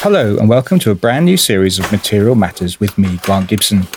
[0.00, 3.88] Hello, and welcome to a brand new series of Material Matters with me, Grant Gibson.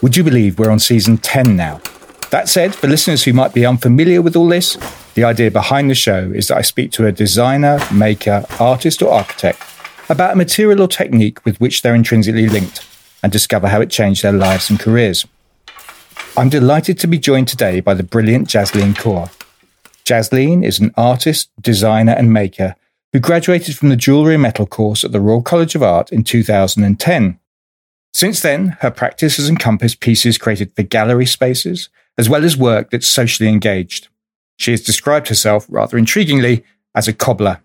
[0.00, 1.82] Would you believe we're on season 10 now?
[2.30, 4.78] That said, for listeners who might be unfamiliar with all this,
[5.14, 9.12] the idea behind the show is that I speak to a designer, maker, artist, or
[9.12, 9.60] architect
[10.08, 12.86] about a material or technique with which they're intrinsically linked
[13.22, 15.26] and discover how it changed their lives and careers.
[16.36, 19.30] I'm delighted to be joined today by the brilliant Jasleen Kaur.
[20.04, 22.76] Jasleen is an artist, designer, and maker
[23.14, 26.24] who graduated from the Jewellery and Metal course at the Royal College of Art in
[26.24, 27.38] 2010.
[28.12, 32.90] Since then, her practice has encompassed pieces created for gallery spaces, as well as work
[32.90, 34.08] that's socially engaged.
[34.56, 37.60] She has described herself, rather intriguingly, as a cobbler.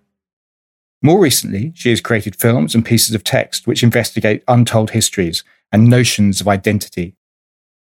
[1.02, 5.90] More recently, she has created films and pieces of text which investigate untold histories and
[5.90, 7.16] notions of identity.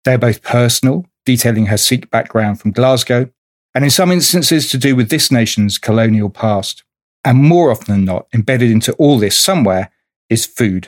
[0.05, 3.31] They are both personal, detailing her Sikh background from Glasgow,
[3.73, 6.83] and in some instances to do with this nation's colonial past.
[7.27, 9.92] And more often than not, embedded into all this somewhere
[10.30, 10.88] is food.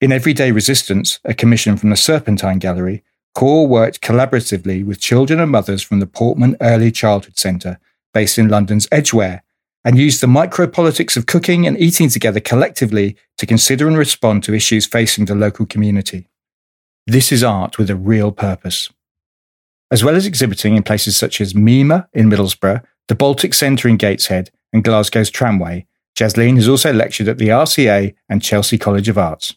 [0.00, 3.02] In Everyday Resistance, a commission from the Serpentine Gallery,
[3.36, 7.80] Kaur worked collaboratively with children and mothers from the Portman Early Childhood Centre,
[8.12, 9.42] based in London's Edgware,
[9.84, 14.54] and used the micropolitics of cooking and eating together collectively to consider and respond to
[14.54, 16.28] issues facing the local community.
[17.08, 18.88] This is art with a real purpose.
[19.90, 23.96] As well as exhibiting in places such as Mima in Middlesbrough, the Baltic Centre in
[23.96, 29.16] Gateshead, and Glasgow's Tramway, Jasleen has also lectured at the RCA and Chelsea College of
[29.16, 29.54] Arts.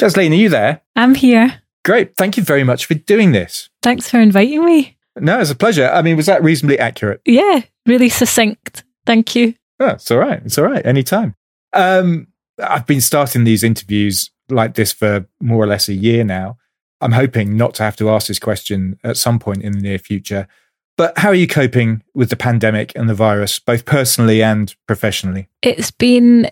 [0.00, 0.80] Jasleen, are you there?
[0.96, 1.62] I'm here.
[1.84, 2.16] Great.
[2.16, 3.68] Thank you very much for doing this.
[3.82, 4.96] Thanks for inviting me.
[5.16, 5.88] No, it's a pleasure.
[5.88, 7.20] I mean, was that reasonably accurate?
[7.26, 8.84] Yeah, really succinct.
[9.04, 9.54] Thank you.
[9.78, 10.40] Oh, it's all right.
[10.44, 10.84] It's all right.
[10.84, 11.34] Anytime.
[11.72, 16.56] Um, I've been starting these interviews like this for more or less a year now.
[17.00, 19.98] I'm hoping not to have to ask this question at some point in the near
[19.98, 20.46] future.
[21.02, 25.48] But how are you coping with the pandemic and the virus, both personally and professionally?
[25.60, 26.48] It's been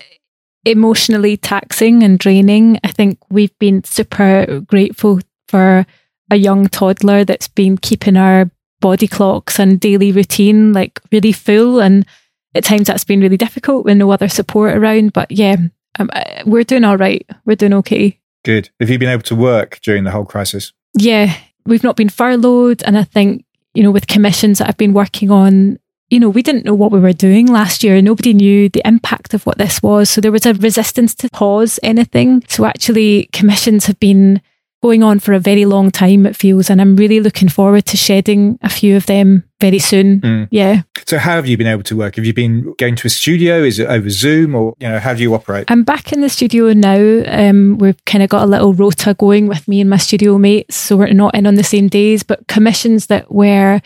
[0.65, 2.77] emotionally taxing and draining.
[2.83, 5.85] I think we've been super grateful for
[6.29, 11.79] a young toddler that's been keeping our body clocks and daily routine like really full.
[11.79, 12.05] And
[12.53, 15.13] at times that's been really difficult with no other support around.
[15.13, 15.55] But yeah,
[15.97, 16.09] um,
[16.45, 17.25] we're doing all right.
[17.45, 18.19] We're doing okay.
[18.43, 18.69] Good.
[18.81, 20.73] Have you been able to work during the whole crisis?
[20.93, 21.33] Yeah,
[21.65, 22.83] we've not been furloughed.
[22.83, 26.41] And I think, you know, with commissions that I've been working on, you know, we
[26.43, 27.95] didn't know what we were doing last year.
[27.95, 30.09] And nobody knew the impact of what this was.
[30.09, 32.43] So there was a resistance to pause anything.
[32.47, 34.41] So actually, commissions have been
[34.81, 36.69] going on for a very long time, it feels.
[36.69, 40.21] And I'm really looking forward to shedding a few of them very soon.
[40.21, 40.47] Mm.
[40.51, 40.81] Yeah.
[41.05, 42.15] So, how have you been able to work?
[42.15, 43.63] Have you been going to a studio?
[43.63, 45.65] Is it over Zoom or, you know, how do you operate?
[45.69, 47.23] I'm back in the studio now.
[47.27, 50.75] Um, we've kind of got a little rota going with me and my studio mates.
[50.75, 53.81] So, we're not in on the same days, but commissions that were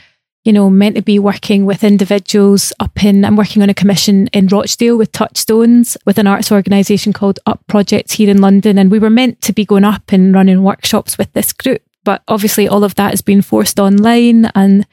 [0.45, 4.27] you know, meant to be working with individuals up in, I'm working on a commission
[4.27, 8.77] in Rochdale with Touchstones with an arts organisation called Up Projects here in London.
[8.77, 11.81] And we were meant to be going up and running workshops with this group.
[12.03, 14.85] But obviously, all of that has been forced online and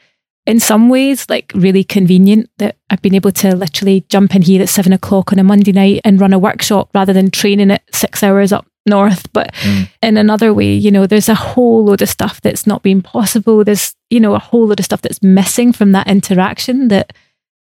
[0.45, 4.61] in some ways, like really convenient that I've been able to literally jump in here
[4.61, 7.81] at seven o'clock on a Monday night and run a workshop rather than training it
[7.93, 9.31] six hours up north.
[9.33, 9.89] But mm.
[10.01, 13.63] in another way, you know, there's a whole load of stuff that's not been possible.
[13.63, 17.13] There's, you know, a whole load of stuff that's missing from that interaction that,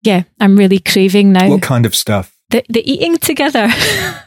[0.03, 1.49] yeah, I'm really craving now.
[1.49, 2.37] What kind of stuff?
[2.51, 3.67] The, the eating together,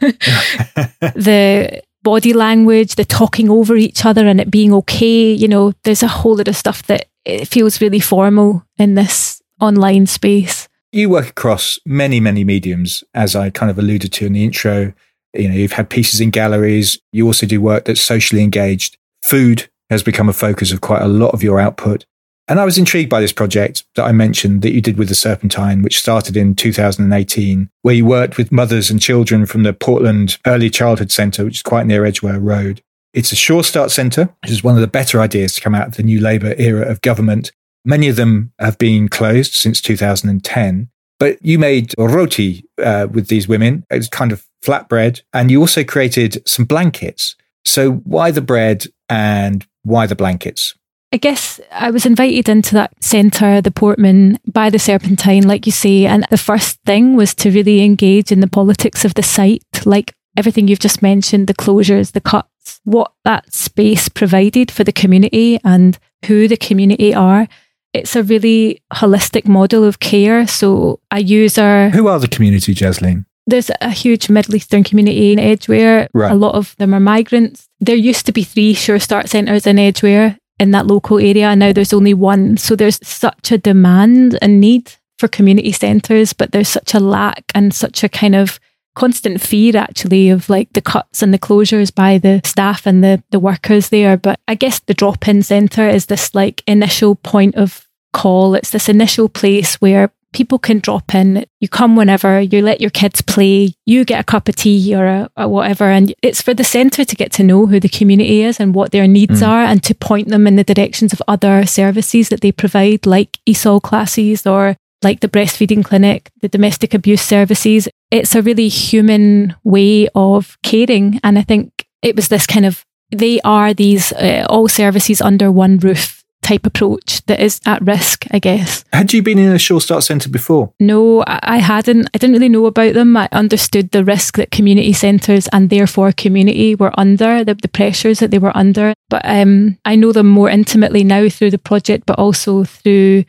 [1.14, 5.32] the body language, the talking over each other and it being okay.
[5.32, 9.42] You know, there's a whole lot of stuff that it feels really formal in this
[9.60, 10.68] online space.
[10.92, 14.94] You work across many, many mediums, as I kind of alluded to in the intro.
[15.38, 16.98] You know, you've had pieces in galleries.
[17.12, 18.96] You also do work that's socially engaged.
[19.22, 22.04] Food has become a focus of quite a lot of your output.
[22.48, 25.16] And I was intrigued by this project that I mentioned that you did with the
[25.16, 30.38] Serpentine, which started in 2018, where you worked with mothers and children from the Portland
[30.46, 32.82] Early Childhood Centre, which is quite near Edgware Road.
[33.12, 35.88] It's a Sure Start Centre, which is one of the better ideas to come out
[35.88, 37.50] of the new Labour era of government.
[37.84, 40.88] Many of them have been closed since 2010.
[41.18, 43.84] But you made roti uh, with these women.
[43.90, 45.22] It's kind of flatbread.
[45.32, 47.36] And you also created some blankets.
[47.64, 50.74] So why the bread and why the blankets?
[51.12, 55.72] I guess I was invited into that centre, the Portman, by the Serpentine, like you
[55.72, 56.04] say.
[56.04, 60.12] And the first thing was to really engage in the politics of the site, like
[60.36, 65.58] everything you've just mentioned the closures, the cuts, what that space provided for the community
[65.64, 67.48] and who the community are.
[67.92, 70.46] It's a really holistic model of care.
[70.46, 71.88] So a user.
[71.90, 73.24] Who are the community, Jasleen?
[73.46, 76.08] There's a huge Middle Eastern community in Edgware.
[76.12, 76.32] Right.
[76.32, 77.68] A lot of them are migrants.
[77.80, 81.48] There used to be three Sure Start centres in Edgware in that local area.
[81.48, 82.56] And now there's only one.
[82.56, 87.44] So there's such a demand and need for community centres, but there's such a lack
[87.54, 88.58] and such a kind of
[88.94, 93.22] constant fear actually of like the cuts and the closures by the staff and the,
[93.30, 94.16] the workers there.
[94.16, 98.54] But I guess the drop in centre is this like initial point of call.
[98.54, 101.46] It's this initial place where people can drop in.
[101.60, 105.06] You come whenever, you let your kids play, you get a cup of tea or,
[105.06, 105.84] a, or whatever.
[105.90, 108.92] And it's for the centre to get to know who the community is and what
[108.92, 109.48] their needs mm.
[109.48, 113.38] are and to point them in the directions of other services that they provide, like
[113.48, 117.88] ESOL classes or like the breastfeeding clinic, the domestic abuse services.
[118.10, 121.18] It's a really human way of caring.
[121.24, 125.50] And I think it was this kind of, they are these uh, all services under
[125.50, 126.15] one roof
[126.46, 128.84] type approach that is at risk, I guess.
[128.92, 130.72] Had you been in a Sure Start Centre before?
[130.78, 132.08] No, I hadn't.
[132.14, 133.16] I didn't really know about them.
[133.16, 138.20] I understood the risk that community centres and therefore community were under, the, the pressures
[138.20, 138.94] that they were under.
[139.08, 143.24] But um, I know them more intimately now through the project, but also through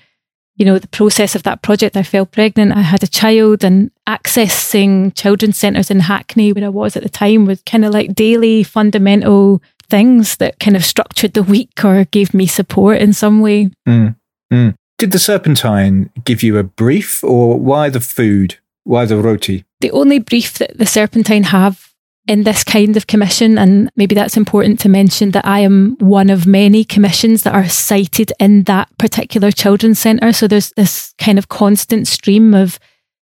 [0.58, 3.92] you know, the process of that project, I fell pregnant, I had a child, and
[4.10, 8.16] accessing children's centres in Hackney, where I was at the time, was kind of like
[8.16, 13.42] daily fundamental things that kind of structured the week or gave me support in some
[13.42, 13.69] way.
[13.88, 14.16] Mm,
[14.51, 14.75] mm.
[14.98, 18.57] Did the Serpentine give you a brief or why the food?
[18.84, 19.66] Why the roti?
[19.81, 21.94] The only brief that the Serpentine have
[22.28, 26.30] in this kind of commission, and maybe that's important to mention that I am one
[26.30, 30.33] of many commissions that are cited in that particular children's centre.
[30.33, 32.80] So there's this kind of constant stream of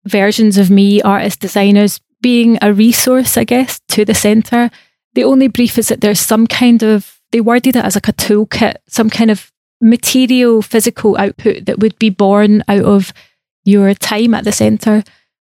[0.04, 4.70] versions of me, artists, designers, being a resource, I guess, to the centre
[5.18, 8.12] the only brief is that there's some kind of, they worded it as like a
[8.12, 9.50] toolkit, some kind of
[9.80, 13.12] material, physical output that would be born out of
[13.64, 15.02] your time at the centre.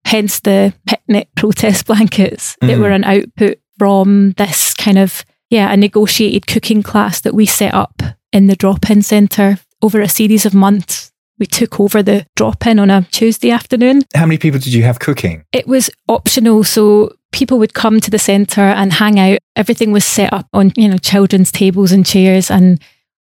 [0.06, 2.68] Hence the picnic protest blankets mm.
[2.68, 7.45] that were an output from this kind of, yeah, a negotiated cooking class that we
[7.45, 8.01] set up
[8.33, 12.68] in the drop in centre over a series of months we took over the drop
[12.68, 14.03] in on a Tuesday afternoon.
[14.13, 15.45] How many people did you have cooking?
[15.51, 16.63] It was optional.
[16.63, 19.39] So people would come to the centre and hang out.
[19.56, 22.80] Everything was set up on, you know, children's tables and chairs and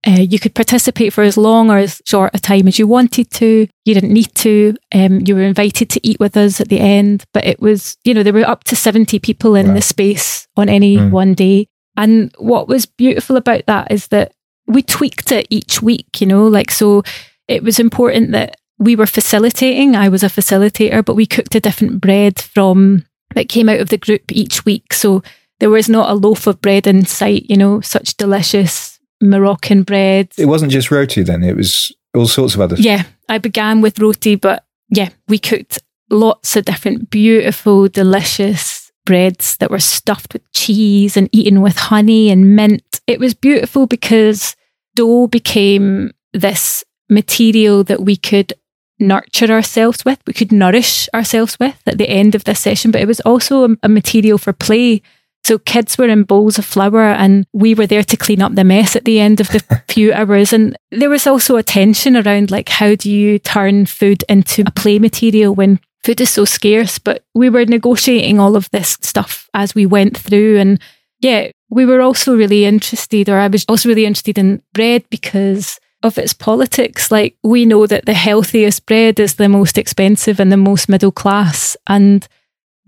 [0.05, 3.31] uh, you could participate for as long or as short a time as you wanted
[3.31, 3.69] to.
[3.85, 4.75] You didn't need to.
[4.93, 8.13] Um, you were invited to eat with us at the end, but it was, you
[8.13, 9.75] know, there were up to 70 people in wow.
[9.75, 11.11] the space on any mm.
[11.11, 11.69] one day.
[11.97, 14.33] And what was beautiful about that is that
[14.67, 17.05] we tweaked it each week, you know, like, so
[17.49, 19.95] it was important that we were facilitating.
[19.95, 23.05] I was a facilitator, but we cooked a different bread from
[23.35, 24.93] that came out of the group each week.
[24.93, 25.23] So
[25.61, 30.33] there was not a loaf of bread in sight, you know, such delicious Moroccan bread.
[30.37, 33.99] It wasn't just roti then, it was all sorts of other Yeah, I began with
[33.99, 35.79] roti, but yeah, we cooked
[36.11, 42.31] lots of different beautiful, delicious breads that were stuffed with cheese and eaten with honey
[42.31, 43.01] and mint.
[43.07, 44.55] It was beautiful because
[44.95, 48.55] dough became this material that we could
[48.99, 53.01] nurture ourselves with, we could nourish ourselves with at the end of this session, but
[53.01, 55.03] it was also a, a material for play.
[55.45, 58.63] So kids were in bowls of flour and we were there to clean up the
[58.65, 60.53] mess at the end of the few hours.
[60.53, 64.71] And there was also a tension around like, how do you turn food into a
[64.71, 67.01] play material when food is so scarce?
[67.01, 70.59] But we were negotiating all of this stuff as we went through.
[70.59, 70.81] And
[71.19, 75.81] yeah, we were also really interested, or I was also really interested in bread because
[76.03, 77.11] of its politics.
[77.11, 81.13] Like we know that the healthiest bread is the most expensive and the most middle
[81.13, 81.77] class.
[81.87, 82.27] And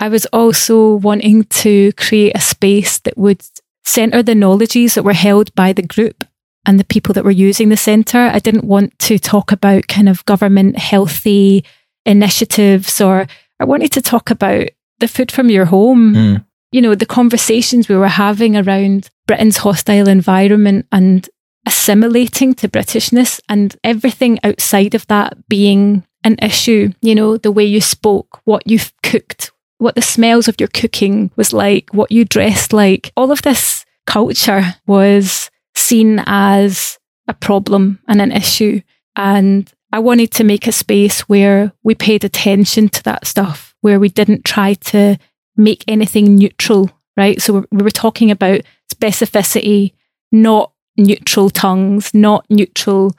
[0.00, 3.42] I was also wanting to create a space that would
[3.84, 6.24] centre the knowledges that were held by the group
[6.66, 8.30] and the people that were using the centre.
[8.32, 11.64] I didn't want to talk about kind of government healthy
[12.06, 13.26] initiatives or
[13.60, 14.68] I wanted to talk about
[14.98, 16.14] the food from your home.
[16.14, 16.44] Mm.
[16.72, 21.28] You know, the conversations we were having around Britain's hostile environment and
[21.66, 26.92] assimilating to Britishness and everything outside of that being an issue.
[27.00, 31.30] You know, the way you spoke, what you cooked, what the smells of your cooking
[31.36, 33.12] was like, what you dressed like.
[33.16, 38.80] All of this culture was seen as a problem and an issue.
[39.16, 44.00] And I wanted to make a space where we paid attention to that stuff, where
[44.00, 45.16] we didn't try to
[45.56, 47.40] make anything neutral, right?
[47.40, 49.92] So we were talking about specificity,
[50.32, 53.14] not neutral tongues, not neutral,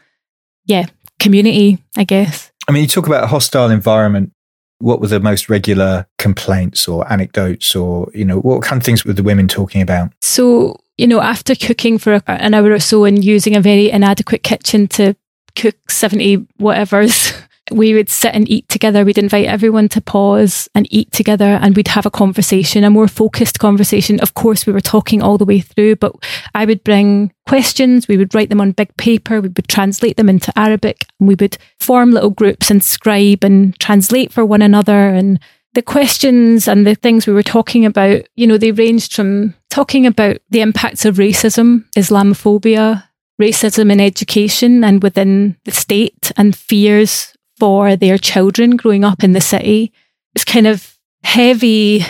[0.66, 0.86] yeah,
[1.20, 2.52] community, I guess.
[2.68, 4.32] I mean, you talk about a hostile environment.
[4.80, 9.06] What were the most regular complaints or anecdotes, or, you know, what kind of things
[9.06, 10.12] were the women talking about?
[10.22, 14.44] So, you know, after cooking for an hour or so and using a very inadequate
[14.44, 15.16] kitchen to
[15.56, 17.34] cook 70 whatevers,
[17.72, 19.04] we would sit and eat together.
[19.04, 23.08] We'd invite everyone to pause and eat together and we'd have a conversation, a more
[23.08, 24.20] focused conversation.
[24.20, 26.14] Of course, we were talking all the way through, but
[26.54, 28.08] I would bring questions.
[28.08, 29.42] We would write them on big paper.
[29.42, 33.78] We would translate them into Arabic and we would form little groups and scribe and
[33.80, 35.10] translate for one another.
[35.10, 35.40] And
[35.74, 40.06] the questions and the things we were talking about, you know, they ranged from talking
[40.06, 43.04] about the impacts of racism, Islamophobia,
[43.42, 49.34] racism in education and within the state, and fears for their children growing up in
[49.34, 49.92] the city.
[50.34, 52.06] It's kind of heavy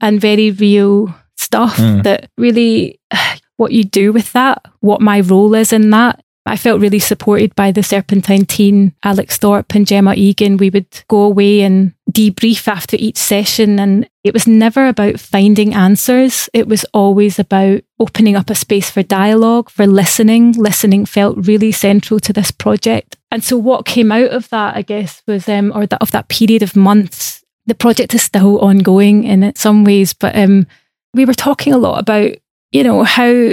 [0.00, 2.02] and very real stuff mm.
[2.02, 3.00] that really
[3.56, 6.22] what you do with that, what my role is in that.
[6.46, 10.56] I felt really supported by the Serpentine team, Alex Thorpe and Gemma Egan.
[10.56, 13.78] We would go away and debrief after each session.
[13.78, 16.48] And it was never about finding answers.
[16.54, 20.52] It was always about opening up a space for dialogue, for listening.
[20.52, 23.16] Listening felt really central to this project.
[23.30, 26.28] And so what came out of that, I guess, was, um, or that of that
[26.28, 30.66] period of months, the project is still ongoing in some ways, but um,
[31.14, 32.32] we were talking a lot about,
[32.72, 33.52] you know, how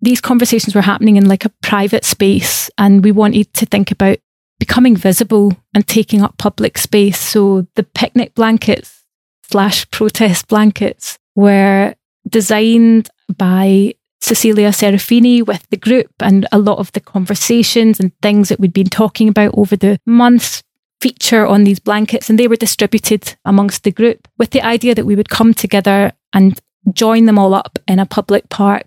[0.00, 4.18] these conversations were happening in like a private space and we wanted to think about
[4.58, 7.18] becoming visible and taking up public space.
[7.18, 9.04] So the picnic blankets
[9.42, 11.94] slash protest blankets were
[12.28, 18.48] designed by Cecilia Serafini with the group and a lot of the conversations and things
[18.48, 20.62] that we'd been talking about over the months
[21.00, 25.06] feature on these blankets and they were distributed amongst the group with the idea that
[25.06, 26.60] we would come together and
[26.92, 28.84] join them all up in a public park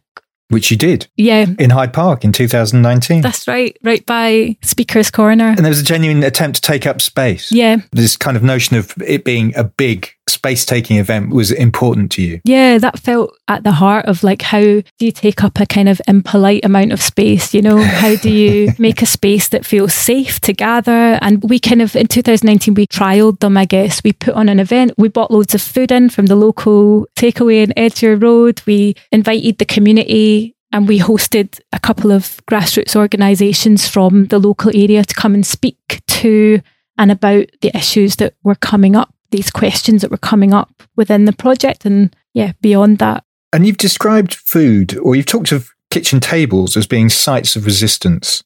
[0.52, 1.08] which you did.
[1.16, 1.46] Yeah.
[1.60, 3.22] In Hyde Park in 2019.
[3.22, 5.48] That's right, right by Speaker's Corner.
[5.48, 7.54] And there was a genuine attempt to take up space.
[7.54, 7.78] Yeah.
[7.94, 12.22] This kind of notion of it being a big space taking event was important to
[12.22, 12.42] you.
[12.44, 15.90] Yeah, that felt at the heart of like how do you take up a kind
[15.90, 17.54] of impolite amount of space?
[17.54, 21.20] You know, how do you make a space that feels safe to gather?
[21.22, 24.04] And we kind of in 2019 we trialed them, I guess.
[24.04, 27.64] We put on an event, we bought loads of food in from the local takeaway
[27.64, 28.62] in Edgware Road.
[28.66, 34.72] We invited the community and we hosted a couple of grassroots organisations from the local
[34.74, 36.62] area to come and speak to
[36.98, 41.26] and about the issues that were coming up these questions that were coming up within
[41.26, 43.24] the project and yeah, beyond that.
[43.54, 48.44] And you've described food or you've talked of kitchen tables as being sites of resistance.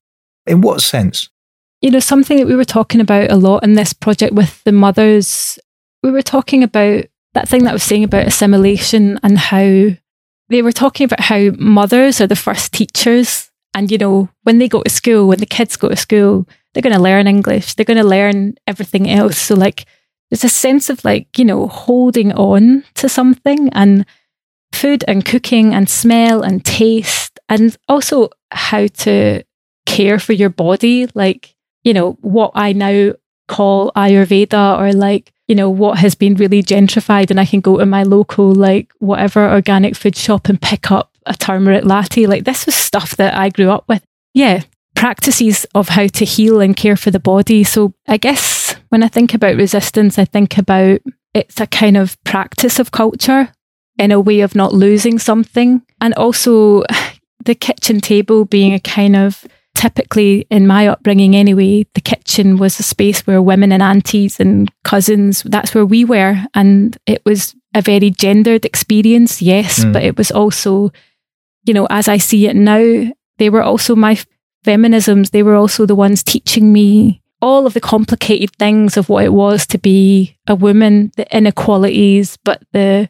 [0.47, 1.29] In what sense?
[1.81, 4.71] You know, something that we were talking about a lot in this project with the
[4.71, 5.59] mothers,
[6.01, 9.89] we were talking about that thing that I was saying about assimilation and how
[10.49, 13.51] they were talking about how mothers are the first teachers.
[13.73, 16.81] And, you know, when they go to school, when the kids go to school, they're
[16.81, 19.37] going to learn English, they're going to learn everything else.
[19.37, 19.85] So, like,
[20.35, 24.05] there's a sense of like, you know, holding on to something and
[24.73, 29.41] food and cooking and smell and taste and also how to
[29.85, 31.07] care for your body.
[31.15, 33.13] Like, you know, what I now
[33.47, 37.77] call Ayurveda or like, you know, what has been really gentrified and I can go
[37.77, 42.25] to my local, like, whatever organic food shop and pick up a turmeric latte.
[42.25, 44.03] Like, this was stuff that I grew up with.
[44.33, 44.63] Yeah,
[44.95, 47.63] practices of how to heal and care for the body.
[47.63, 48.41] So I guess
[48.95, 51.01] when I think about resistance, I think about
[51.33, 53.51] it's a kind of practice of culture
[53.99, 55.81] in a way of not losing something.
[55.99, 56.83] And also
[57.43, 62.79] the kitchen table being a kind of typically in my upbringing anyway, the kitchen was
[62.79, 66.37] a space where women and aunties and cousins, that's where we were.
[66.53, 69.91] And it was a very gendered experience, yes, mm.
[69.91, 70.93] but it was also,
[71.65, 74.17] you know, as I see it now, they were also my
[74.65, 79.25] feminisms, they were also the ones teaching me all of the complicated things of what
[79.25, 83.09] it was to be a woman, the inequalities, but the,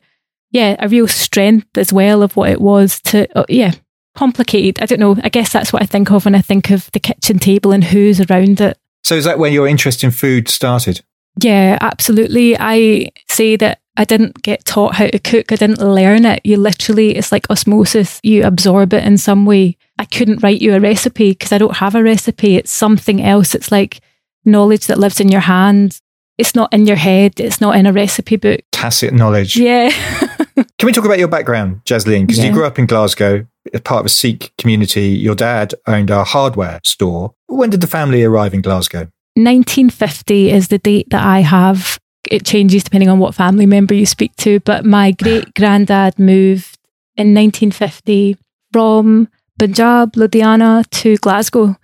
[0.52, 3.74] yeah, a real strength as well of what it was to, uh, yeah,
[4.16, 4.82] complicated.
[4.82, 5.18] I don't know.
[5.24, 7.84] I guess that's what I think of when I think of the kitchen table and
[7.84, 8.78] who's around it.
[9.04, 11.02] So is that when your interest in food started?
[11.42, 12.58] Yeah, absolutely.
[12.58, 15.52] I say that I didn't get taught how to cook.
[15.52, 16.42] I didn't learn it.
[16.44, 18.20] You literally, it's like osmosis.
[18.24, 19.78] You absorb it in some way.
[20.00, 22.56] I couldn't write you a recipe because I don't have a recipe.
[22.56, 23.56] It's something else.
[23.56, 24.00] It's like
[24.46, 26.00] knowledge that lives in your hand.
[26.38, 27.40] It's not in your head.
[27.40, 28.62] It's not in a recipe book.
[28.72, 29.56] Tacit knowledge.
[29.56, 29.90] Yeah.
[30.78, 32.28] Can we talk about your background, Jasleen?
[32.28, 32.46] Because yeah.
[32.46, 35.08] you grew up in Glasgow as part of a Sikh community.
[35.08, 37.34] Your dad owned a hardware store.
[37.48, 39.10] When did the family arrive in Glasgow?
[39.36, 42.00] 1950 is the date that I have
[42.32, 44.60] it changes depending on what family member you speak to.
[44.62, 46.78] But my great granddad moved
[47.16, 48.38] in 1950
[48.74, 51.76] from Punjab, Ludhiana to Glasgow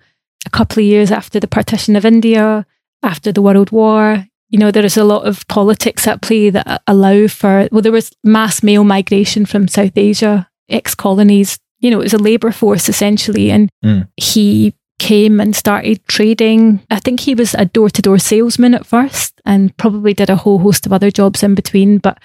[0.46, 2.66] a couple of years after the partition of India,
[3.02, 4.26] after the World War.
[4.48, 7.92] You know, there is a lot of politics at play that allow for, well, there
[7.92, 11.58] was mass male migration from South Asia, ex colonies.
[11.80, 13.50] You know, it was a labour force essentially.
[13.50, 14.06] And mm.
[14.16, 16.80] he came and started trading.
[16.90, 20.36] I think he was a door to door salesman at first and probably did a
[20.36, 21.98] whole host of other jobs in between.
[21.98, 22.18] But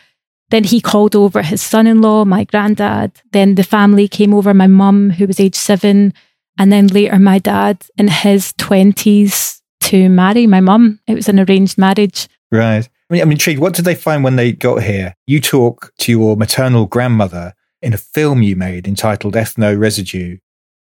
[0.49, 3.13] then he called over his son in law, my granddad.
[3.31, 6.13] Then the family came over, my mum, who was age seven.
[6.57, 10.99] And then later, my dad in his 20s to marry my mum.
[11.07, 12.27] It was an arranged marriage.
[12.51, 12.87] Right.
[13.09, 13.61] I mean, I'm intrigued.
[13.61, 15.13] What did they find when they got here?
[15.27, 20.37] You talk to your maternal grandmother in a film you made entitled Ethno Residue,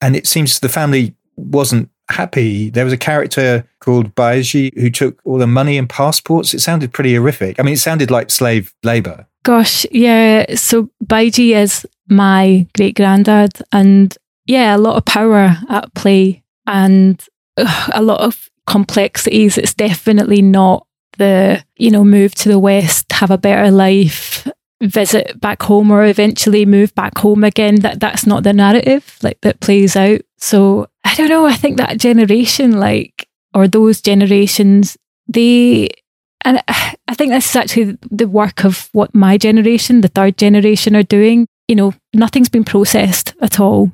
[0.00, 2.70] and it seems the family wasn't happy.
[2.70, 6.54] There was a character called Baiji who took all the money and passports.
[6.54, 7.60] It sounded pretty horrific.
[7.60, 9.26] I mean, it sounded like slave labor.
[9.44, 10.54] Gosh, yeah.
[10.56, 14.16] So Baiji is my great granddad, and
[14.48, 17.22] yeah, a lot of power at play and
[17.92, 19.58] a lot of complexities.
[19.58, 20.86] It's definitely not
[21.18, 24.48] the, you know, move to the West, have a better life,
[24.80, 27.76] visit back home or eventually move back home again.
[27.76, 30.22] That that's not the narrative like that plays out.
[30.38, 31.46] So I don't know.
[31.46, 35.90] I think that generation, like, or those generations, they
[36.42, 40.38] and uh, I think this is actually the work of what my generation, the third
[40.38, 41.46] generation, are doing.
[41.66, 43.92] You know, nothing's been processed at all.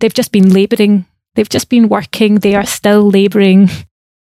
[0.00, 1.06] They've just been labouring.
[1.34, 2.36] They've just been working.
[2.36, 3.68] They are still labouring.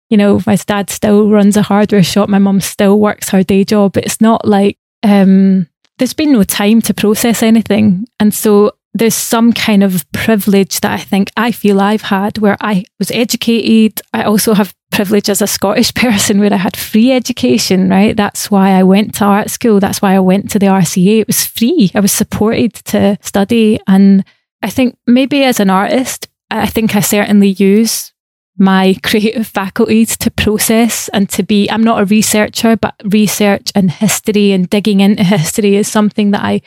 [0.10, 2.30] You know, my dad still runs a hardware shop.
[2.30, 3.98] My mum still works her day job.
[3.98, 8.06] It's not like um, there's been no time to process anything.
[8.20, 12.58] And so there's some kind of privilege that I think I feel I've had where
[12.60, 14.02] I was educated.
[14.14, 18.16] I also have privilege as a Scottish person where I had free education, right?
[18.18, 19.80] That's why I went to art school.
[19.80, 21.22] That's why I went to the RCA.
[21.22, 21.92] It was free.
[21.94, 23.80] I was supported to study.
[23.88, 24.26] And
[24.62, 28.14] I think maybe as an artist, I think I certainly use
[28.58, 33.90] my creative faculties to process and to be, I'm not a researcher, but research and
[33.90, 36.62] history and digging into history is something that I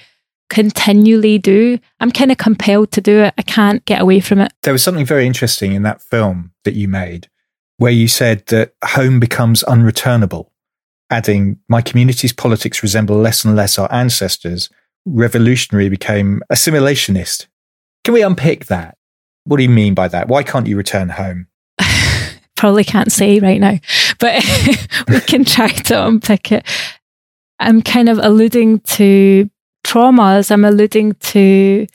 [0.48, 1.78] continually do.
[2.00, 3.34] I'm kind of compelled to do it.
[3.38, 4.52] I can't get away from it.
[4.62, 7.28] There was something very interesting in that film that you made
[7.78, 10.48] where you said that home becomes unreturnable,
[11.10, 14.68] adding, My community's politics resemble less and less our ancestors.
[15.04, 17.46] Revolutionary became assimilationist.
[18.04, 18.96] Can we unpick that?
[19.44, 20.28] What do you mean by that?
[20.28, 21.46] Why can't you return home?
[22.56, 23.78] Probably can't say right now,
[24.18, 24.44] but
[25.08, 26.66] we can try to unpick it.
[27.58, 29.50] I'm kind of alluding to
[29.84, 31.86] traumas, I'm alluding to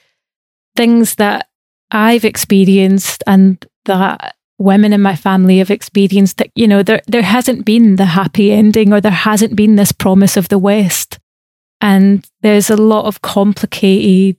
[0.76, 1.48] things that
[1.92, 7.22] I've experienced and that women in my family have experienced that, you know, there, there
[7.22, 11.20] hasn't been the happy ending or there hasn't been this promise of the West.
[11.80, 14.38] And there's a lot of complicated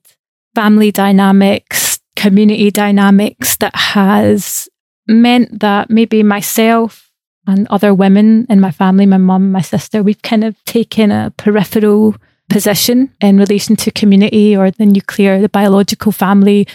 [0.59, 4.69] family dynamics, community dynamics that has
[5.07, 7.13] meant that maybe myself
[7.47, 11.33] and other women in my family, my mum, my sister, we've kind of taken a
[11.37, 12.17] peripheral
[12.51, 16.67] position in relation to community or the nuclear, the biological family.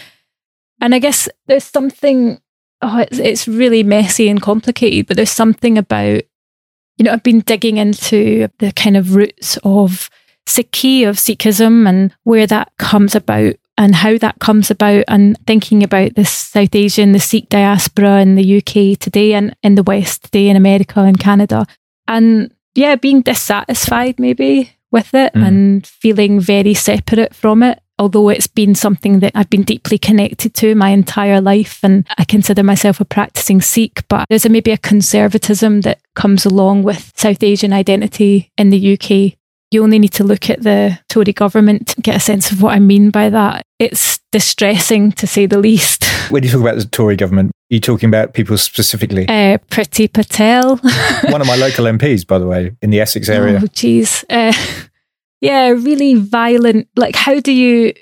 [0.80, 2.40] And I guess there's something,
[2.80, 6.22] oh, it's, it's really messy and complicated, but there's something about,
[6.96, 10.08] you know, I've been digging into the kind of roots of
[10.46, 15.82] Sikhi, of Sikhism, and where that comes about and how that comes about, and thinking
[15.82, 20.24] about the South Asian, the Sikh diaspora in the UK today and in the West
[20.24, 21.66] today, in America and Canada.
[22.06, 25.46] And yeah, being dissatisfied maybe with it mm.
[25.46, 27.80] and feeling very separate from it.
[27.96, 32.24] Although it's been something that I've been deeply connected to my entire life, and I
[32.24, 37.12] consider myself a practicing Sikh, but there's a, maybe a conservatism that comes along with
[37.14, 39.38] South Asian identity in the UK
[39.74, 42.74] you only need to look at the Tory government to get a sense of what
[42.74, 43.62] I mean by that.
[43.78, 46.04] It's distressing to say the least.
[46.30, 49.28] When you talk about the Tory government, are you talking about people specifically?
[49.28, 50.76] Uh, Priti Patel.
[51.28, 53.60] One of my local MPs, by the way, in the Essex area.
[53.62, 54.24] Oh, jeez.
[54.30, 54.54] Uh,
[55.42, 56.88] yeah, really violent.
[56.96, 57.92] Like, how do you.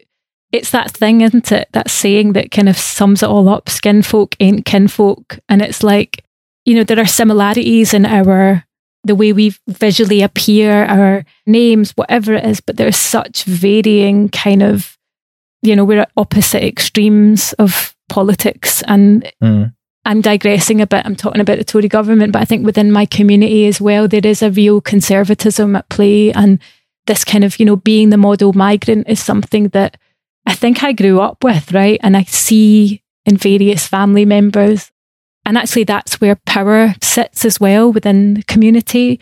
[0.53, 1.69] It's that thing, isn't it?
[1.73, 5.41] That saying that kind of sums it all up skin folk ain't kinfolk.
[5.49, 6.25] And it's like,
[6.65, 8.65] you know, there are similarities in our
[9.05, 14.62] the way we visually appear, our names, whatever it is, but there's such varying kind
[14.62, 14.97] of,
[15.62, 18.83] you know, we're at opposite extremes of politics.
[18.87, 19.75] And mm.
[20.05, 21.05] I'm digressing a bit.
[21.05, 24.25] I'm talking about the Tory government, but I think within my community as well, there
[24.25, 26.33] is a real conservatism at play.
[26.33, 26.61] And
[27.07, 29.97] this kind of, you know, being the model migrant is something that
[30.47, 31.99] I think I grew up with, right?
[32.03, 34.91] And I see in various family members
[35.44, 39.20] and actually, that's where power sits as well within the community.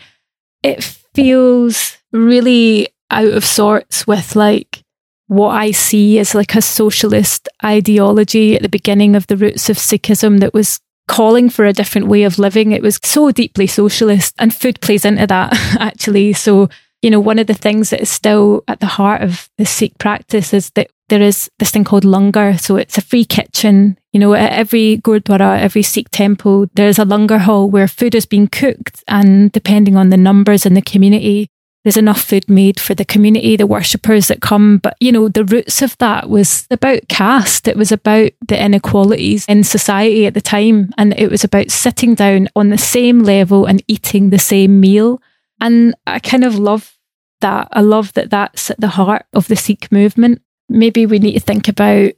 [0.63, 4.83] It feels really out of sorts with like
[5.27, 9.77] what I see as like a socialist ideology at the beginning of the roots of
[9.77, 12.71] Sikhism that was calling for a different way of living.
[12.71, 16.33] It was so deeply socialist, and food plays into that actually.
[16.33, 16.69] So,
[17.01, 19.97] you know, one of the things that is still at the heart of the Sikh
[19.97, 22.57] practice is that there is this thing called langar.
[22.57, 23.97] So it's a free kitchen.
[24.13, 28.25] You know, at every Gurdwara, every Sikh temple, there's a langar hall where food is
[28.25, 29.03] being cooked.
[29.07, 31.49] And depending on the numbers in the community,
[31.83, 34.77] there's enough food made for the community, the worshippers that come.
[34.77, 37.67] But, you know, the roots of that was about caste.
[37.67, 40.93] It was about the inequalities in society at the time.
[40.99, 45.19] And it was about sitting down on the same level and eating the same meal
[45.61, 46.97] And I kind of love
[47.39, 47.69] that.
[47.71, 50.41] I love that that's at the heart of the Sikh movement.
[50.67, 52.11] Maybe we need to think about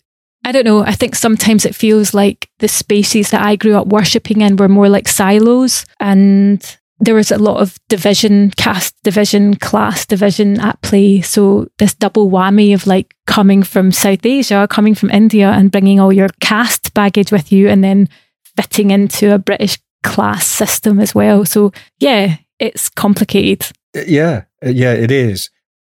[0.46, 0.84] I don't know.
[0.84, 4.68] I think sometimes it feels like the spaces that I grew up worshipping in were
[4.68, 10.82] more like silos and there was a lot of division, caste division, class division at
[10.82, 11.22] play.
[11.22, 16.00] So this double whammy of like coming from South Asia, coming from India and bringing
[16.00, 18.10] all your caste baggage with you and then
[18.56, 21.46] fitting into a British class system as well.
[21.46, 23.76] So yeah, it's complicated.
[23.96, 25.50] Uh, yeah, uh, yeah, it is.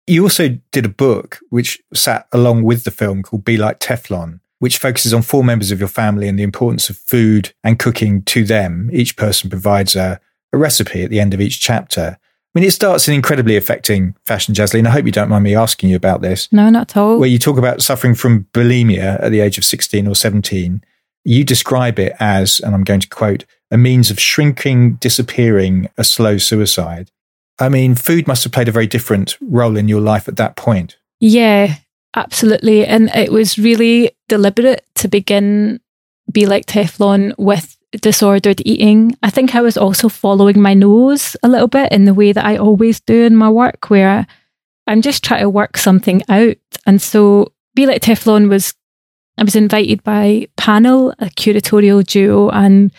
[0.08, 4.40] You also did a book which sat along with the film called Be Like Teflon,
[4.60, 8.24] which focuses on four members of your family and the importance of food and cooking
[8.24, 8.90] to them.
[8.94, 10.20] Each person provides a,
[10.54, 12.18] a recipe at the end of each chapter.
[12.56, 14.88] I mean, it starts in incredibly affecting fashion, Jasleen.
[14.88, 16.52] I hope you don't mind me asking you about this.
[16.52, 17.20] No, not at all.
[17.20, 20.84] Where you talk about suffering from bulimia at the age of 16 or 17.
[21.26, 26.04] You describe it as, and I'm going to quote, a means of shrinking, disappearing, a
[26.04, 27.12] slow suicide.
[27.60, 30.56] I mean, food must have played a very different role in your life at that
[30.56, 30.98] point.
[31.20, 31.76] Yeah,
[32.16, 32.86] absolutely.
[32.86, 35.82] And it was really deliberate to begin
[36.32, 39.16] Be Like Teflon with disordered eating.
[39.24, 42.46] I think I was also following my nose a little bit in the way that
[42.46, 44.26] I always do in my work, where
[44.88, 46.58] I'm just trying to work something out.
[46.86, 48.74] And so Be Like Teflon was,
[49.38, 52.92] I was invited by Panel, a curatorial duo, and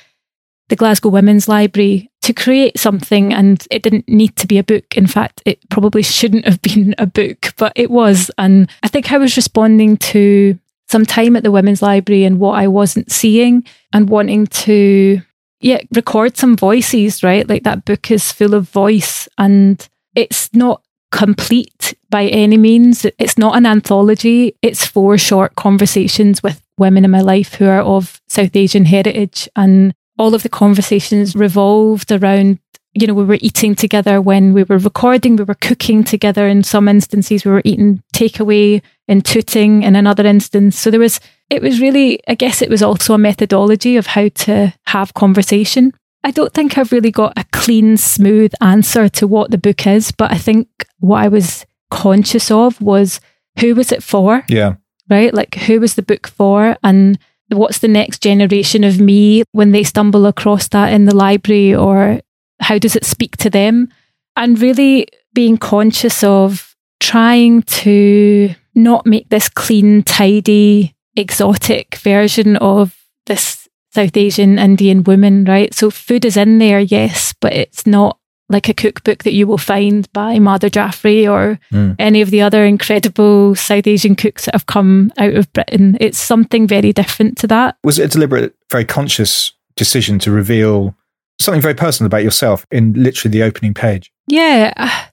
[0.71, 4.97] the Glasgow Women's Library to create something and it didn't need to be a book.
[4.97, 8.31] In fact, it probably shouldn't have been a book, but it was.
[8.39, 12.59] And I think I was responding to some time at the Women's Library and what
[12.59, 15.21] I wasn't seeing and wanting to,
[15.61, 17.49] yeah, record some voices, right?
[17.49, 23.05] Like that book is full of voice and it's not complete by any means.
[23.19, 24.57] It's not an anthology.
[24.63, 29.49] It's four short conversations with women in my life who are of South Asian heritage
[29.57, 32.59] and all of the conversations revolved around
[32.93, 36.65] you know, we were eating together when we were recording, we were cooking together in
[36.65, 40.77] some instances, we were eating takeaway and tooting in another instance.
[40.77, 44.29] So there was, it was really, I guess it was also a methodology of how
[44.29, 45.93] to have conversation.
[46.25, 50.11] I don't think I've really got a clean, smooth answer to what the book is,
[50.11, 50.67] but I think
[50.99, 53.21] what I was conscious of was
[53.61, 54.45] who was it for?
[54.49, 54.75] Yeah.
[55.09, 55.33] Right?
[55.33, 56.77] Like, who was the book for?
[56.83, 61.75] And what's the next generation of me when they stumble across that in the library
[61.75, 62.21] or
[62.61, 63.89] how does it speak to them?
[64.37, 72.97] And really being conscious of trying to not make this clean tidy exotic version of
[73.27, 75.75] this south asian indian woman right?
[75.75, 78.20] So food is in there yes but it's not
[78.51, 81.95] like a cookbook that you will find by Madhur Jaffrey or mm.
[81.99, 85.97] any of the other incredible South Asian cooks that have come out of Britain.
[86.01, 87.77] It's something very different to that.
[87.85, 90.97] Was it a deliberate, very conscious decision to reveal
[91.39, 94.13] something very personal about yourself in literally the opening page?
[94.27, 95.07] Yeah.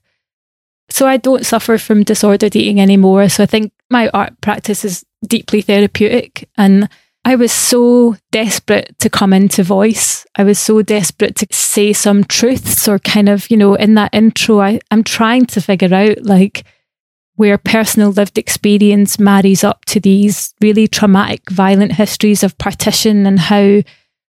[0.90, 3.28] So I don't suffer from disordered eating anymore.
[3.28, 6.88] So I think my art practice is deeply therapeutic and
[7.28, 10.24] I was so desperate to come into voice.
[10.36, 14.14] I was so desperate to say some truths or kind of, you know, in that
[14.14, 16.64] intro, I, I'm trying to figure out like
[17.34, 23.38] where personal lived experience marries up to these really traumatic, violent histories of partition and
[23.38, 23.82] how,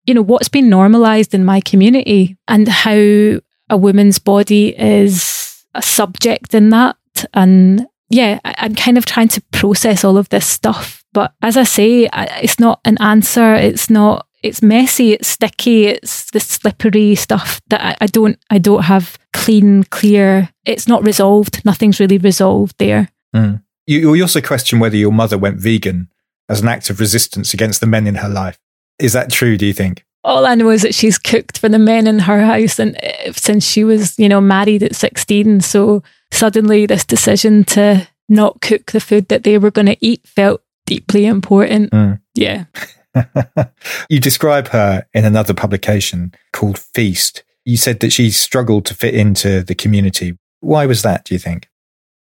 [0.04, 2.98] you know, what's been normalized in my community and how
[3.70, 6.98] a woman's body is a subject in that.
[7.34, 11.58] And yeah, I, I'm kind of trying to process all of this stuff but as
[11.58, 13.56] I say, it's not an answer.
[13.56, 14.28] It's not.
[14.42, 15.14] It's messy.
[15.14, 15.88] It's sticky.
[15.88, 18.38] It's the slippery stuff that I, don't.
[18.50, 20.50] I don't have clean, clear.
[20.66, 21.64] It's not resolved.
[21.66, 23.10] Nothing's really resolved there.
[23.36, 23.64] Mm.
[23.86, 26.10] You, you also question whether your mother went vegan
[26.48, 28.60] as an act of resistance against the men in her life.
[28.98, 29.58] Is that true?
[29.58, 30.06] Do you think?
[30.24, 33.32] all I know is that she's cooked for the men in her house and eh,
[33.34, 35.62] since she was, you know, married at 16.
[35.62, 40.26] So suddenly this decision to not cook the food that they were going to eat
[40.26, 41.92] felt deeply important.
[41.92, 42.20] Mm.
[42.34, 42.66] Yeah.
[44.10, 47.44] you describe her in another publication called Feast.
[47.64, 50.38] You said that she struggled to fit into the community.
[50.62, 51.70] Why was that, do you think?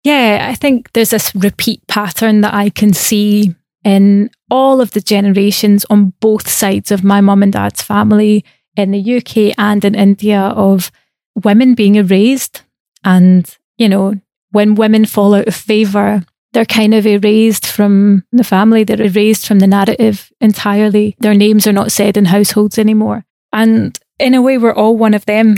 [0.05, 5.01] Yeah, I think there's this repeat pattern that I can see in all of the
[5.01, 8.45] generations on both sides of my mum and dad's family
[8.77, 10.89] in the UK and in India of
[11.35, 12.63] women being erased.
[13.03, 14.15] And, you know,
[14.51, 19.47] when women fall out of favour, they're kind of erased from the family, they're erased
[19.47, 21.15] from the narrative entirely.
[21.19, 23.25] Their names are not said in households anymore.
[23.51, 25.55] And in a way, we're all one of them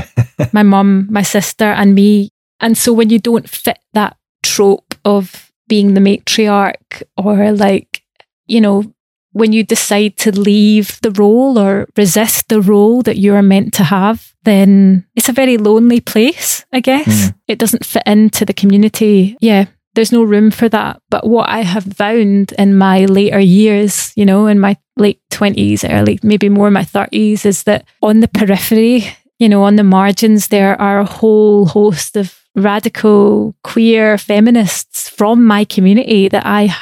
[0.52, 2.30] my mum, my sister, and me.
[2.60, 8.02] And so when you don't fit that trope of being the matriarch or like,
[8.46, 8.84] you know,
[9.32, 13.84] when you decide to leave the role or resist the role that you're meant to
[13.84, 17.06] have, then it's a very lonely place, I guess.
[17.06, 17.34] Mm.
[17.48, 19.36] It doesn't fit into the community.
[19.40, 21.02] Yeah, there's no room for that.
[21.10, 25.84] But what I have found in my later years, you know, in my late 20s,
[25.90, 29.06] early, maybe more my 30s, is that on the periphery,
[29.38, 35.44] you know, on the margins, there are a whole host of radical queer feminists from
[35.44, 36.74] my community that I,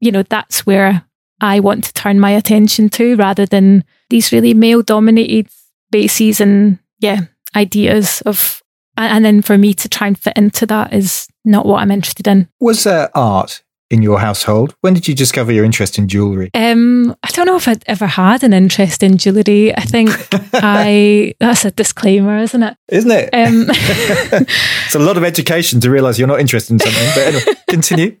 [0.00, 1.04] you know, that's where
[1.40, 5.48] I want to turn my attention to rather than these really male dominated
[5.90, 7.22] bases and yeah,
[7.54, 8.62] ideas of
[8.96, 12.26] and then for me to try and fit into that is not what I'm interested
[12.26, 12.48] in.
[12.60, 14.74] Was there art in your household?
[14.80, 16.50] When did you discover your interest in jewellery?
[16.54, 19.74] Um, I don't know if I'd ever had an interest in jewellery.
[19.76, 20.10] I think
[20.52, 22.76] I that's a disclaimer, isn't it?
[22.88, 23.30] Isn't it?
[23.32, 27.08] Um, it's a lot of education to realise you're not interested in something.
[27.14, 28.16] But anyway, continue.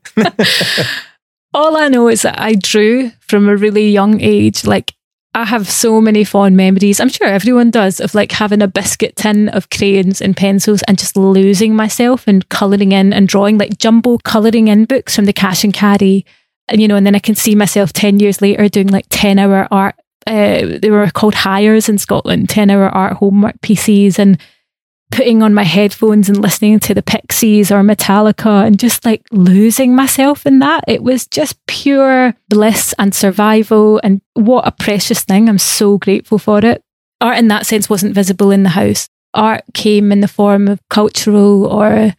[1.54, 4.66] All I know is that I drew from a really young age.
[4.66, 4.92] Like
[5.36, 6.98] I have so many fond memories.
[6.98, 10.98] I'm sure everyone does of like having a biscuit tin of crayons and pencils and
[10.98, 15.34] just losing myself and colouring in and drawing like jumbo colouring in books from the
[15.34, 16.24] cash and carry.
[16.68, 19.38] And you know, and then I can see myself 10 years later doing like 10
[19.38, 19.96] hour art.
[20.26, 24.40] Uh, they were called Highers in Scotland, 10 hour art homework pieces and
[25.16, 29.96] putting on my headphones and listening to the Pixies or Metallica and just like losing
[29.96, 30.84] myself in that.
[30.86, 33.98] It was just pure bliss and survival.
[34.04, 35.48] And what a precious thing.
[35.48, 36.82] I'm so grateful for it.
[37.22, 39.08] Art in that sense wasn't visible in the house.
[39.32, 42.14] Art came in the form of cultural or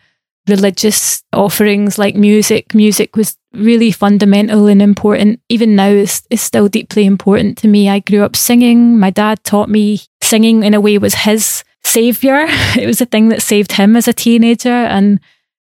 [0.48, 2.74] religious offerings like music.
[2.74, 5.40] Music was really fundamental and important.
[5.50, 7.90] Even now, is still deeply important to me.
[7.90, 8.98] I grew up singing.
[8.98, 12.45] My dad taught me singing in a way was his savior.
[12.78, 14.69] It was a thing that saved him as a teenager.
[14.69, 15.19] And,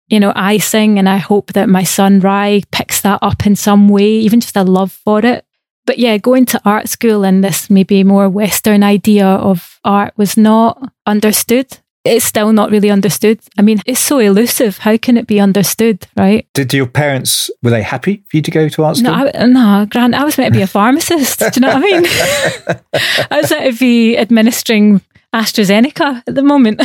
[0.08, 3.56] you know, I sing and I hope that my son Rye picks that up in
[3.56, 5.44] some way, even just a love for it.
[5.86, 10.36] But yeah, going to art school and this maybe more Western idea of art was
[10.36, 11.78] not understood.
[12.04, 13.40] It's still not really understood.
[13.58, 14.78] I mean, it's so elusive.
[14.78, 16.46] How can it be understood, right?
[16.54, 19.10] Did your parents, were they happy for you to go to art school?
[19.10, 21.40] No, I, no Grant, I was meant to be a pharmacist.
[21.40, 22.04] Do you know what I mean?
[23.30, 25.02] I was meant to be administering
[25.34, 26.82] AstraZeneca at the moment.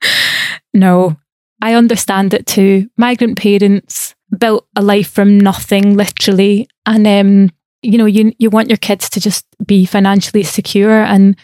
[0.74, 1.16] no,
[1.62, 2.88] I understand it too.
[2.96, 7.50] Migrant parents built a life from nothing, literally, and um,
[7.82, 11.36] you know, you you want your kids to just be financially secure, and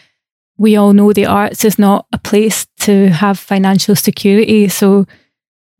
[0.57, 4.67] we all know the arts is not a place to have financial security.
[4.67, 5.05] So,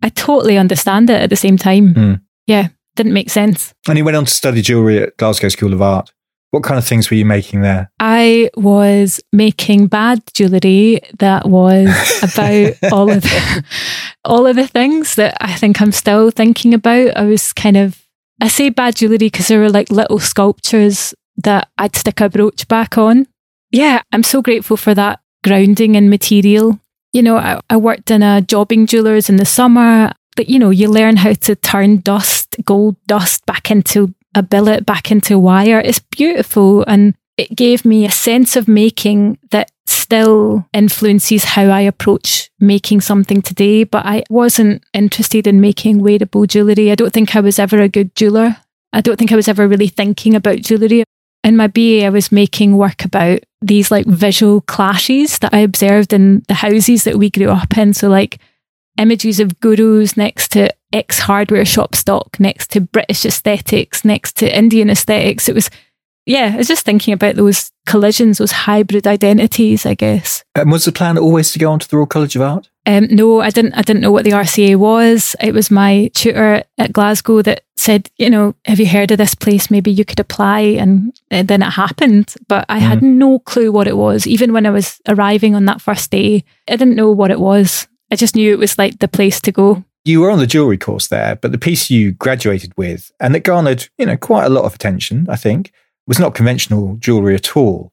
[0.02, 1.22] I totally understand it.
[1.22, 2.22] At the same time, mm.
[2.48, 3.74] yeah, didn't make sense.
[3.88, 6.12] And he went on to study jewelry at Glasgow School of Art.
[6.56, 7.92] What kind of things were you making there?
[8.00, 11.90] I was making bad jewellery that was
[12.24, 13.66] about all of the,
[14.24, 17.18] all of the things that I think I'm still thinking about.
[17.18, 18.02] I was kind of
[18.42, 21.14] I say bad jewellery because there were like little sculptures
[21.44, 23.28] that I'd stick a brooch back on.
[23.72, 26.80] Yeah, I'm so grateful for that grounding in material.
[27.12, 30.14] You know, I, I worked in a jobbing jewellers in the summer.
[30.38, 34.86] But you know, you learn how to turn dust, gold dust back into a billet
[34.86, 35.80] back into wire.
[35.80, 41.82] It's beautiful and it gave me a sense of making that still influences how I
[41.82, 43.84] approach making something today.
[43.84, 46.92] But I wasn't interested in making wearable jewellery.
[46.92, 48.58] I don't think I was ever a good jeweller.
[48.94, 51.04] I don't think I was ever really thinking about jewellery.
[51.44, 56.14] In my BA, I was making work about these like visual clashes that I observed
[56.14, 57.94] in the houses that we grew up in.
[57.94, 58.40] So, like
[58.98, 64.58] images of gurus next to ex hardware shop stock, next to British aesthetics, next to
[64.58, 65.50] Indian aesthetics.
[65.50, 65.70] It was,
[66.26, 70.44] yeah, I was just thinking about those collisions, those hybrid identities, I guess.
[70.56, 72.70] And was the plan always to go on to the Royal College of Art?
[72.88, 73.74] Um, no, I didn't.
[73.74, 75.36] I didn't know what the RCA was.
[75.42, 79.34] It was my tutor at Glasgow that said, you know, have you heard of this
[79.34, 79.72] place?
[79.72, 82.36] Maybe you could apply, and, and then it happened.
[82.48, 82.84] But I mm.
[82.84, 84.28] had no clue what it was.
[84.28, 87.88] Even when I was arriving on that first day, I didn't know what it was.
[88.16, 89.84] I just knew it was like the place to go.
[90.06, 93.42] You were on the jewelry course there, but the piece you graduated with, and that
[93.42, 95.74] garnered, you know, quite a lot of attention, I think,
[96.08, 97.92] was not conventional jewelry at all.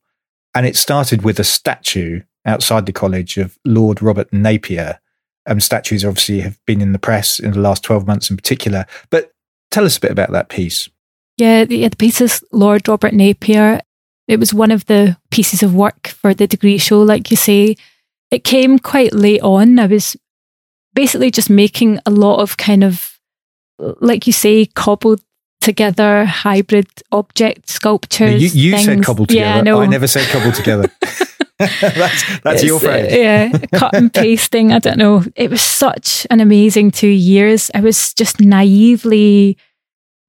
[0.54, 5.00] And it started with a statue outside the college of Lord Robert Napier.
[5.46, 8.86] Um, statues obviously have been in the press in the last 12 months in particular.
[9.10, 9.32] But
[9.72, 10.88] tell us a bit about that piece.
[11.36, 13.80] Yeah, the, the piece is Lord Robert Napier.
[14.28, 17.74] It was one of the pieces of work for the degree show, like you say.
[18.32, 19.78] It came quite late on.
[19.78, 20.16] I was
[20.94, 23.20] basically just making a lot of kind of,
[23.78, 25.20] like you say, cobbled
[25.60, 28.42] together hybrid object sculptures.
[28.54, 29.56] you, you said cobbled together.
[29.56, 29.82] Yeah, no.
[29.82, 30.90] I never said cobbled together.
[31.58, 33.12] that's that's your phrase.
[33.12, 34.72] Uh, yeah, cut and pasting.
[34.72, 35.24] I don't know.
[35.36, 37.70] It was such an amazing two years.
[37.74, 39.58] I was just naively.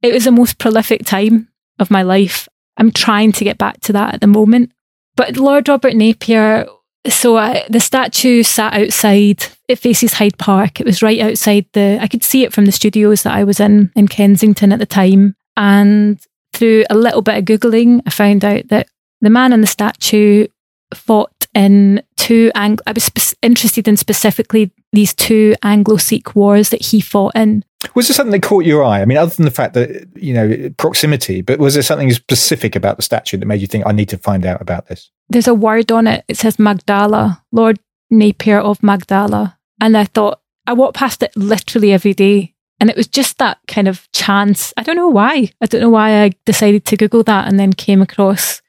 [0.02, 1.48] It was the most prolific time
[1.80, 2.50] of my life.
[2.76, 4.72] I'm trying to get back to that at the moment.
[5.16, 6.68] But Lord Robert Napier,
[7.08, 9.46] so I, the statue sat outside.
[9.68, 10.80] It faces Hyde Park.
[10.80, 11.98] It was right outside the.
[12.02, 14.86] I could see it from the studios that I was in in Kensington at the
[14.86, 15.36] time.
[15.58, 16.20] And
[16.54, 18.88] through a little bit of googling, I found out that
[19.22, 20.48] the man on the statue
[20.98, 26.84] fought in two Ang- I was spe- interested in specifically these two Anglo-Sikh wars that
[26.84, 27.64] he fought in.
[27.96, 29.02] Was there something that caught your eye?
[29.02, 32.76] I mean, other than the fact that you know proximity, but was there something specific
[32.76, 35.12] about the statue that made you think I need to find out about this?
[35.30, 36.24] There's a word on it.
[36.28, 37.80] It says Magdala, Lord
[38.10, 42.96] Napier of Magdala, and I thought I walk past it literally every day, and it
[42.96, 44.74] was just that kind of chance.
[44.78, 45.52] I don't know why.
[45.62, 48.62] I don't know why I decided to Google that and then came across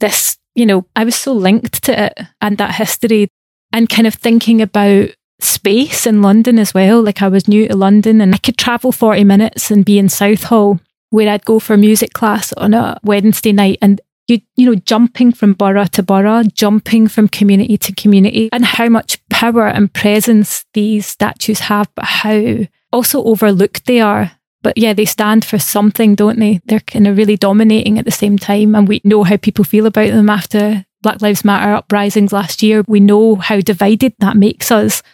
[0.00, 3.28] this you know, I was so linked to it and that history
[3.72, 7.02] and kind of thinking about space in London as well.
[7.02, 10.08] Like I was new to London and I could travel 40 minutes and be in
[10.08, 14.74] Southall where I'd go for music class on a Wednesday night and you you know
[14.74, 19.92] jumping from borough to borough jumping from community to community and how much power and
[19.92, 24.32] presence these statues have but how also overlooked they are
[24.66, 26.60] but yeah, they stand for something, don't they?
[26.64, 28.74] They're kind of really dominating at the same time.
[28.74, 32.82] And we know how people feel about them after Black Lives Matter uprisings last year.
[32.88, 35.04] We know how divided that makes us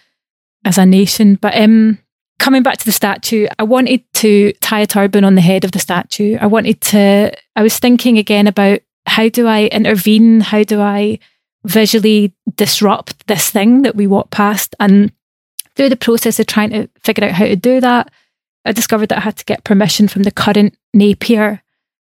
[0.65, 1.35] as a nation.
[1.35, 1.99] But um,
[2.39, 5.73] coming back to the statue, I wanted to tie a turban on the head of
[5.73, 6.39] the statue.
[6.41, 10.41] I wanted to, I was thinking again about how do I intervene?
[10.41, 11.19] How do I
[11.65, 14.75] visually disrupt this thing that we walk past?
[14.81, 15.13] And
[15.77, 18.11] through the process of trying to figure out how to do that,
[18.65, 21.63] I discovered that I had to get permission from the current Napier.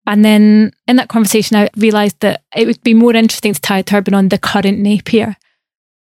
[0.07, 3.79] And then in that conversation, I realised that it would be more interesting to tie
[3.79, 5.35] a turban on the current Napier.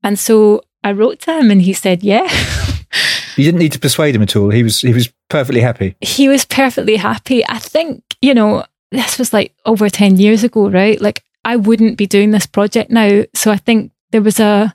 [0.04, 2.24] And so I wrote to him and he said, yeah.
[3.38, 4.50] you didn't need to persuade him at all.
[4.50, 5.96] He was, he was perfectly happy.
[6.02, 7.46] He was perfectly happy.
[7.48, 11.00] I think, you know, this was like over 10 years ago, right?
[11.00, 13.24] Like I wouldn't be doing this project now.
[13.36, 14.74] So I think there was a,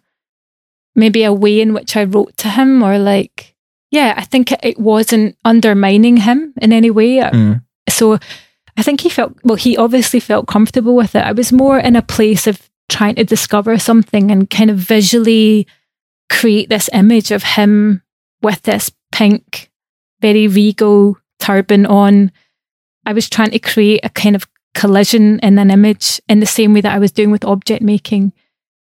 [0.95, 3.56] maybe a way in which I wrote to him or like,
[3.91, 7.19] yeah, I think it wasn't undermining him in any way.
[7.19, 7.63] Mm.
[7.89, 8.19] So
[8.77, 11.25] I think he felt, well, he obviously felt comfortable with it.
[11.25, 15.67] I was more in a place of trying to discover something and kind of visually
[16.31, 18.03] create this image of him
[18.43, 19.71] with this pink,
[20.21, 22.33] very regal turban on.
[23.05, 26.75] I was trying to create a kind of collision in an image in the same
[26.75, 28.33] way that I was doing with object making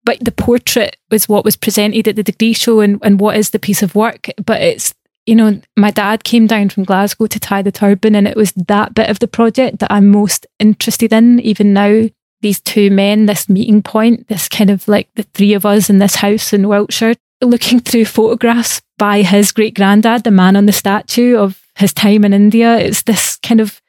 [0.05, 3.49] but the portrait was what was presented at the degree show and, and what is
[3.49, 4.29] the piece of work.
[4.45, 4.93] But it's,
[5.25, 8.51] you know, my dad came down from Glasgow to tie the turban, and it was
[8.53, 12.09] that bit of the project that I'm most interested in, even now.
[12.41, 15.97] These two men, this meeting point, this kind of like the three of us in
[15.97, 20.71] this house in Wiltshire, looking through photographs by his great granddad, the man on the
[20.71, 22.77] statue of his time in India.
[22.77, 23.81] It's this kind of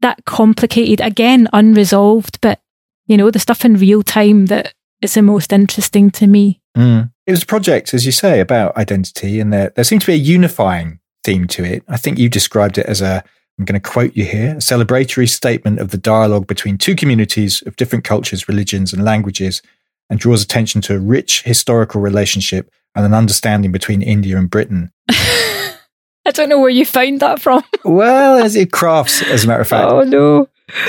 [0.00, 2.60] that complicated, again, unresolved, but
[3.06, 6.60] you know, the stuff in real time that is the most interesting to me.
[6.76, 7.10] Mm.
[7.26, 10.14] It was a project, as you say, about identity, and there, there seemed to be
[10.14, 11.82] a unifying theme to it.
[11.88, 13.22] I think you described it as a,
[13.58, 17.62] I'm going to quote you here, a celebratory statement of the dialogue between two communities
[17.62, 19.62] of different cultures, religions, and languages,
[20.10, 24.90] and draws attention to a rich historical relationship and an understanding between India and Britain.
[25.08, 27.62] I don't know where you found that from.
[27.84, 29.90] well, as it crafts, as a matter of fact.
[29.90, 30.48] Oh, no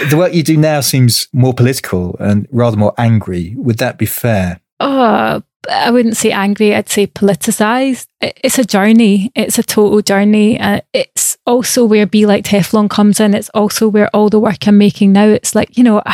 [0.09, 3.55] the work you do now seems more political and rather more angry.
[3.57, 4.59] Would that be fair?
[4.79, 6.75] Oh, I wouldn't say angry.
[6.75, 8.07] I'd say politicized.
[8.21, 9.31] It's a journey.
[9.35, 10.59] It's a total journey.
[10.59, 13.33] Uh, it's also where Be Like Teflon comes in.
[13.33, 15.25] It's also where all the work I'm making now.
[15.25, 16.01] It's like you know.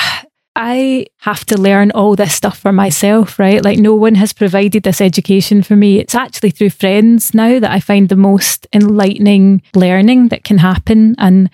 [0.57, 3.61] I have to learn all this stuff for myself, right?
[3.61, 5.99] Like, no one has provided this education for me.
[5.99, 11.13] It's actually through friends now that I find the most enlightening learning that can happen.
[11.17, 11.49] And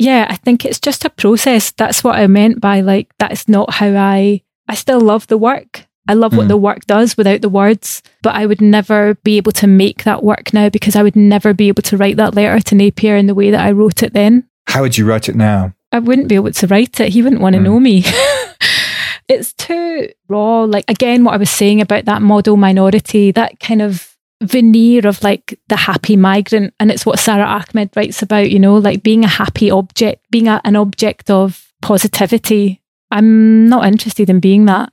[0.00, 1.72] yeah, I think it's just a process.
[1.72, 5.86] That's what I meant by like, that's not how I, I still love the work.
[6.08, 6.38] I love mm.
[6.38, 10.04] what the work does without the words, but I would never be able to make
[10.04, 13.14] that work now because I would never be able to write that letter to Napier
[13.14, 14.48] in the way that I wrote it then.
[14.68, 15.74] How would you write it now?
[15.92, 17.10] I wouldn't be able to write it.
[17.10, 17.64] He wouldn't want to mm.
[17.64, 18.02] know me.
[19.28, 20.62] it's too raw.
[20.62, 24.09] Like, again, what I was saying about that model minority, that kind of
[24.42, 28.76] veneer of like the happy migrant and it's what Sara Ahmed writes about you know
[28.76, 32.80] like being a happy object being a, an object of positivity.
[33.10, 34.92] I'm not interested in being that.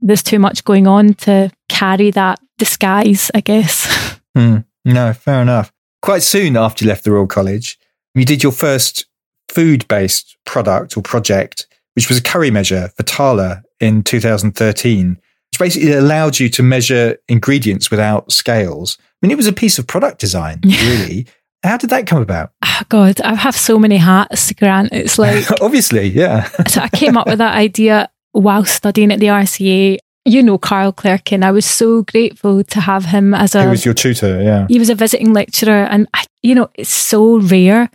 [0.00, 4.12] There's too much going on to carry that disguise i guess.
[4.36, 5.72] Mm, no fair enough.
[6.02, 7.78] Quite soon after you left the royal college
[8.14, 9.06] you did your first
[9.48, 15.18] food-based product or project which was a curry measure for tala in 2013
[15.54, 18.98] which basically allowed you to measure ingredients without scales.
[19.00, 21.26] I mean, it was a piece of product design, really.
[21.62, 22.50] How did that come about?
[22.64, 24.92] Oh God, I have so many hats, Grant.
[24.92, 26.44] It's like obviously, yeah.
[26.66, 29.98] so I came up with that idea while studying at the RCA.
[30.26, 31.44] You know Carl Clerkin.
[31.44, 33.62] I was so grateful to have him as a.
[33.62, 34.66] He was your tutor, yeah.
[34.68, 37.90] He was a visiting lecturer, and I, you know it's so rare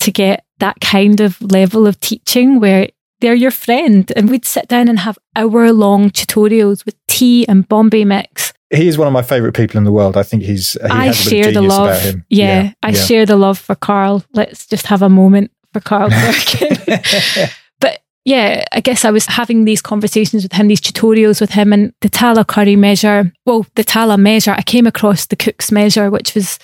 [0.00, 2.88] to get that kind of level of teaching where
[3.20, 7.68] they're your friend, and we'd sit down and have hour long tutorials with tea and
[7.68, 10.16] Bombay mix he is one of my favorite people in the world.
[10.16, 10.72] I think he's.
[10.72, 12.04] He I share the love.
[12.04, 12.94] Yeah, yeah, I yeah.
[12.94, 14.24] share the love for Carl.
[14.32, 16.08] Let's just have a moment for Carl
[17.80, 21.72] but yeah, I guess I was having these conversations with him, these tutorials with him,
[21.72, 23.32] and the Tala curry measure.
[23.44, 24.52] Well, the Tala measure.
[24.52, 26.58] I came across the Cook's measure, which was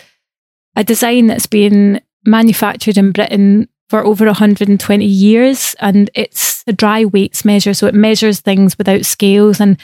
[0.77, 7.05] a design that's been manufactured in Britain for over 120 years, and it's a dry
[7.05, 9.79] weights measure, so it measures things without scales and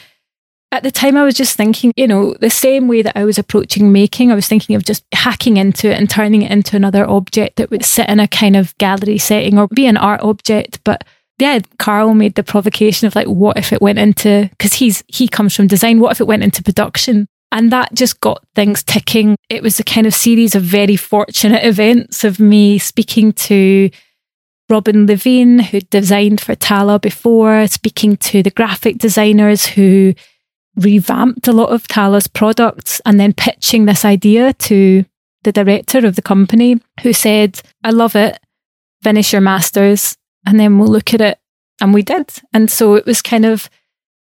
[0.73, 3.37] at the time, I was just thinking, you know, the same way that I was
[3.37, 7.07] approaching making, I was thinking of just hacking into it and turning it into another
[7.07, 10.79] object that would sit in a kind of gallery setting or be an art object.
[10.83, 11.03] But
[11.37, 15.27] yeah, Carl made the provocation of like, what if it went into, because he's, he
[15.27, 17.27] comes from design, what if it went into production?
[17.53, 19.37] And that just got things ticking.
[19.47, 23.91] It was a kind of series of very fortunate events of me speaking to
[24.69, 30.15] Robin Levien, who designed for Tala before, speaking to the graphic designers who
[30.75, 35.05] revamped a lot of Tala's products and then pitching this idea to
[35.43, 38.39] the director of the company who said, I love it,
[39.03, 41.37] finish your masters, and then we'll look at it.
[41.79, 42.31] And we did.
[42.51, 43.69] And so it was kind of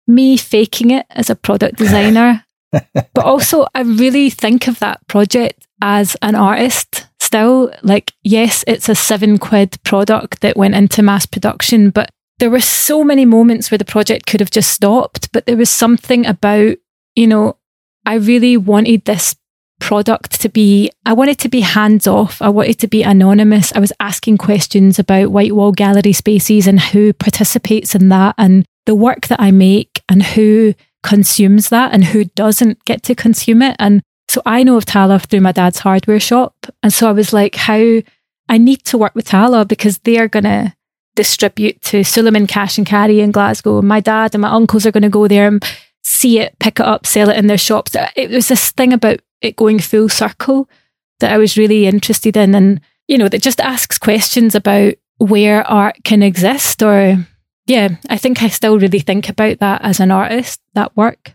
[0.08, 2.44] me faking it as a product designer.
[2.72, 7.72] But also, I really think of that project as an artist still.
[7.82, 12.60] Like, yes, it's a seven quid product that went into mass production, but there were
[12.60, 16.76] so many moments where the project could have just stopped, but there was something about,
[17.14, 17.56] you know,
[18.06, 19.36] I really wanted this
[19.80, 22.40] product to be, I wanted to be hands off.
[22.40, 23.72] I wanted to be anonymous.
[23.74, 28.64] I was asking questions about white wall gallery spaces and who participates in that and
[28.86, 33.62] the work that I make and who consumes that and who doesn't get to consume
[33.62, 33.76] it.
[33.78, 36.54] And so I know of Tala through my dad's hardware shop.
[36.82, 38.00] And so I was like, how
[38.48, 40.74] I need to work with Tala because they are going to
[41.16, 43.78] distribute to Suleiman Cash and Carry in Glasgow.
[43.78, 45.64] And my dad and my uncles are going to go there and
[46.02, 47.96] see it, pick it up, sell it in their shops.
[48.16, 50.68] It was this thing about it going full circle
[51.20, 52.54] that I was really interested in.
[52.54, 56.82] And, you know, that just asks questions about where art can exist.
[56.82, 57.26] Or,
[57.70, 61.34] yeah, I think I still really think about that as an artist, that work.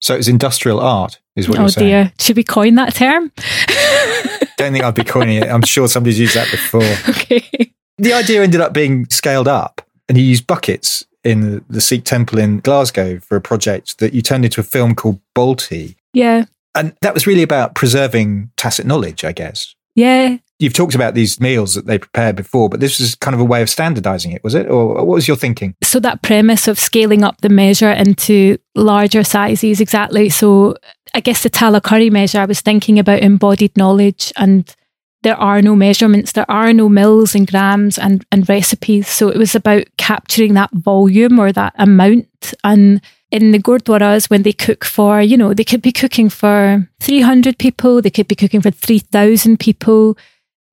[0.00, 1.86] So it's industrial art, is what oh you're saying.
[1.86, 2.12] Oh dear.
[2.18, 3.32] Should we coin that term?
[4.56, 5.48] Don't think I'd be coining it.
[5.48, 6.82] I'm sure somebody's used that before.
[7.08, 12.04] Okay the idea ended up being scaled up, and you used buckets in the Sikh
[12.04, 15.94] temple in Glasgow for a project that you turned into a film called Balti.
[16.12, 16.46] Yeah.
[16.74, 19.74] And that was really about preserving tacit knowledge, I guess.
[19.94, 20.38] Yeah.
[20.62, 23.44] You've talked about these meals that they prepared before, but this was kind of a
[23.44, 24.70] way of standardizing it, was it?
[24.70, 25.74] Or what was your thinking?
[25.82, 30.28] So, that premise of scaling up the measure into larger sizes, exactly.
[30.28, 30.76] So,
[31.14, 34.74] I guess the Tala curry measure, I was thinking about embodied knowledge and
[35.22, 39.08] there are no measurements, there are no mills and grams and, and recipes.
[39.08, 42.54] So it was about capturing that volume or that amount.
[42.64, 43.00] And
[43.30, 47.58] in the Gurdwaras, when they cook for, you know, they could be cooking for 300
[47.58, 50.16] people, they could be cooking for 3,000 people.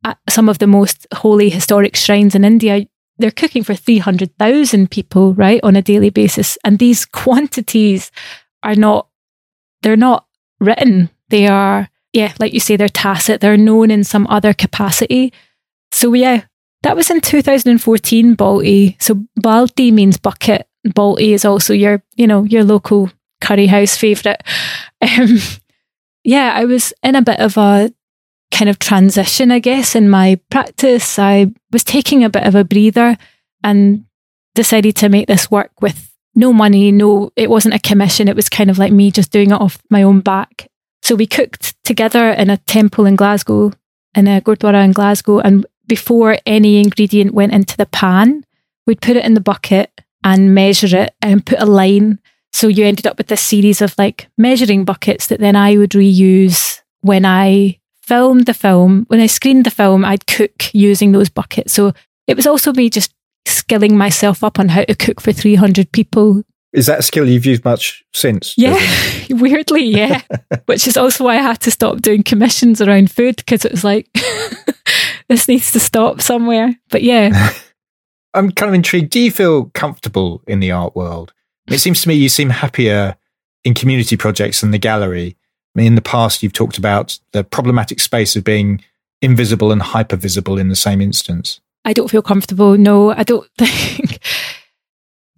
[0.04, 2.88] At some of the most holy historic shrines in India,
[3.18, 6.58] they're cooking for 300,000 people, right, on a daily basis.
[6.64, 8.12] And these quantities
[8.64, 9.08] are not,
[9.82, 10.26] they're not
[10.60, 11.10] written.
[11.30, 15.32] They are yeah, like you say, they're tacit, they're known in some other capacity.
[15.92, 16.44] So, yeah,
[16.84, 19.02] that was in 2014, Balti.
[19.02, 20.68] So, Balti means bucket.
[20.88, 24.42] Balti is also your, you know, your local curry house favourite.
[25.02, 25.38] Um,
[26.26, 27.90] yeah, I was in a bit of a
[28.52, 31.20] kind of transition, I guess, in my practice.
[31.20, 33.18] I was taking a bit of a breather
[33.64, 34.06] and
[34.56, 38.28] decided to make this work with no money, no, it wasn't a commission.
[38.28, 40.70] It was kind of like me just doing it off my own back.
[41.02, 43.74] So we cooked together in a temple in Glasgow,
[44.16, 45.40] in a Gurdwara in Glasgow.
[45.40, 48.46] And before any ingredient went into the pan,
[48.86, 52.20] we'd put it in the bucket and measure it and put a line.
[52.52, 55.92] So you ended up with this series of like measuring buckets that then I would
[55.92, 57.80] reuse when I
[58.10, 59.06] filmed the film.
[59.08, 61.74] When I screened the film, I'd cook using those buckets.
[61.74, 61.94] So
[62.28, 63.14] it was also me just
[63.46, 67.48] skilling myself up on how to cook for 300 people is that a skill you've
[67.48, 68.54] used much since?
[68.56, 68.78] Yeah,
[69.30, 70.22] weirdly, yeah.
[70.66, 73.84] Which is also why I had to stop doing commissions around food because it was
[73.84, 74.08] like,
[75.30, 76.76] this needs to stop somewhere.
[76.90, 77.54] But yeah.
[78.36, 79.10] I'm kind of intrigued.
[79.10, 81.34] Do you feel comfortable in the art world?
[81.68, 83.16] It seems to me you seem happier
[83.64, 85.38] in community projects than the gallery.
[85.76, 88.84] In the past, you've talked about the problematic space of being
[89.22, 91.60] invisible and hyper visible in the same instance?
[91.86, 92.78] I don't feel comfortable.
[92.78, 94.20] No, I don't think.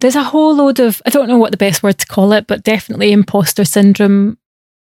[0.00, 2.46] There's a whole load of, I don't know what the best word to call it,
[2.46, 4.38] but definitely imposter syndrome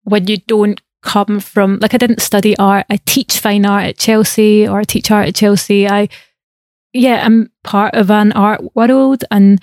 [0.05, 2.87] when you don't come from, like, I didn't study art.
[2.89, 5.89] I teach fine art at Chelsea or I teach art at Chelsea.
[5.89, 6.09] I,
[6.93, 9.61] yeah, I'm part of an art world and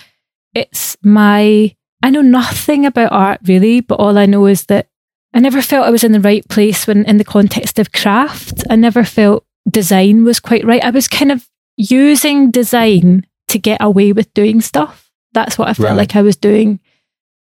[0.54, 1.74] it's my,
[2.04, 4.90] I know nothing about art really, but all I know is that
[5.36, 8.64] I never felt I was in the right place when in the context of craft.
[8.70, 10.84] I never felt design was quite right.
[10.84, 15.12] I was kind of using design to get away with doing stuff.
[15.34, 15.98] That's what I felt right.
[15.98, 16.80] like I was doing.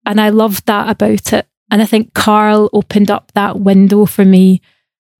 [0.05, 1.47] And I loved that about it.
[1.71, 4.61] And I think Carl opened up that window for me.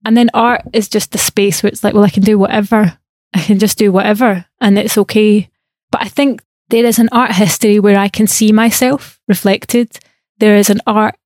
[0.04, 2.98] And then art is just the space where it's like, well, I can do whatever.
[3.34, 5.48] I can just do whatever and it's okay.
[5.90, 9.98] But I think there is an art history where I can see myself reflected.
[10.38, 11.16] There is an art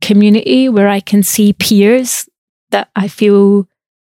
[0.00, 2.28] community where I can see peers
[2.70, 3.68] that I feel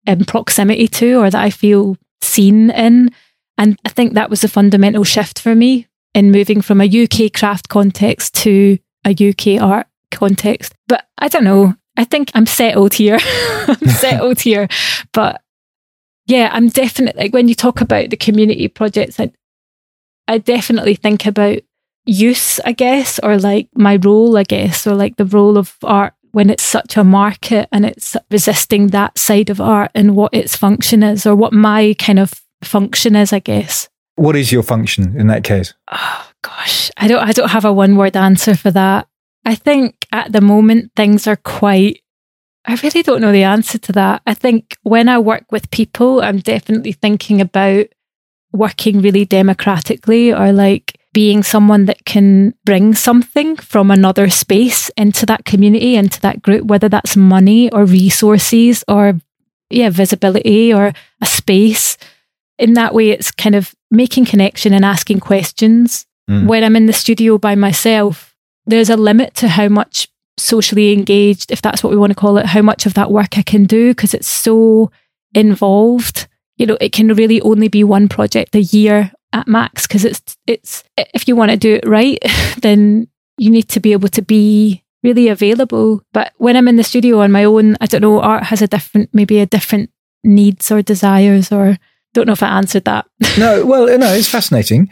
[0.06, 3.10] in proximity to or that I feel seen in.
[3.56, 7.32] And I think that was a fundamental shift for me in moving from a UK
[7.32, 10.74] craft context to a UK art context.
[10.86, 11.74] But I don't know.
[11.96, 13.18] I think I'm settled here.
[13.68, 14.68] I'm settled here.
[15.12, 15.42] But
[16.26, 19.32] yeah, I'm definitely like when you talk about the community projects, I,
[20.26, 21.58] I definitely think about
[22.08, 26.14] use, I guess, or like my role, I guess, or like the role of art
[26.32, 30.56] when it's such a market and it's resisting that side of art and what its
[30.56, 32.32] function is or what my kind of
[32.62, 33.88] function is, I guess.
[34.16, 35.74] What is your function in that case?
[35.92, 39.06] Oh gosh, I don't I don't have a one word answer for that.
[39.44, 42.02] I think at the moment things are quite
[42.64, 44.22] I really don't know the answer to that.
[44.26, 47.86] I think when I work with people, I'm definitely thinking about
[48.52, 55.26] working really democratically or like being someone that can bring something from another space into
[55.26, 59.18] that community, into that group, whether that's money or resources or,
[59.68, 61.98] yeah, visibility or a space.
[62.56, 66.06] In that way, it's kind of making connection and asking questions.
[66.30, 66.46] Mm.
[66.46, 68.32] When I'm in the studio by myself,
[68.66, 70.06] there's a limit to how much
[70.36, 73.36] socially engaged, if that's what we want to call it, how much of that work
[73.36, 74.92] I can do because it's so
[75.34, 76.28] involved.
[76.58, 80.36] You know, it can really only be one project a year at max because it's
[80.46, 82.18] it's if you want to do it right,
[82.62, 86.02] then you need to be able to be really available.
[86.12, 88.68] But when I'm in the studio on my own, I don't know, art has a
[88.68, 89.90] different maybe a different
[90.24, 91.78] needs or desires or
[92.14, 93.06] don't know if I answered that.
[93.38, 94.90] no, well, no, it's fascinating.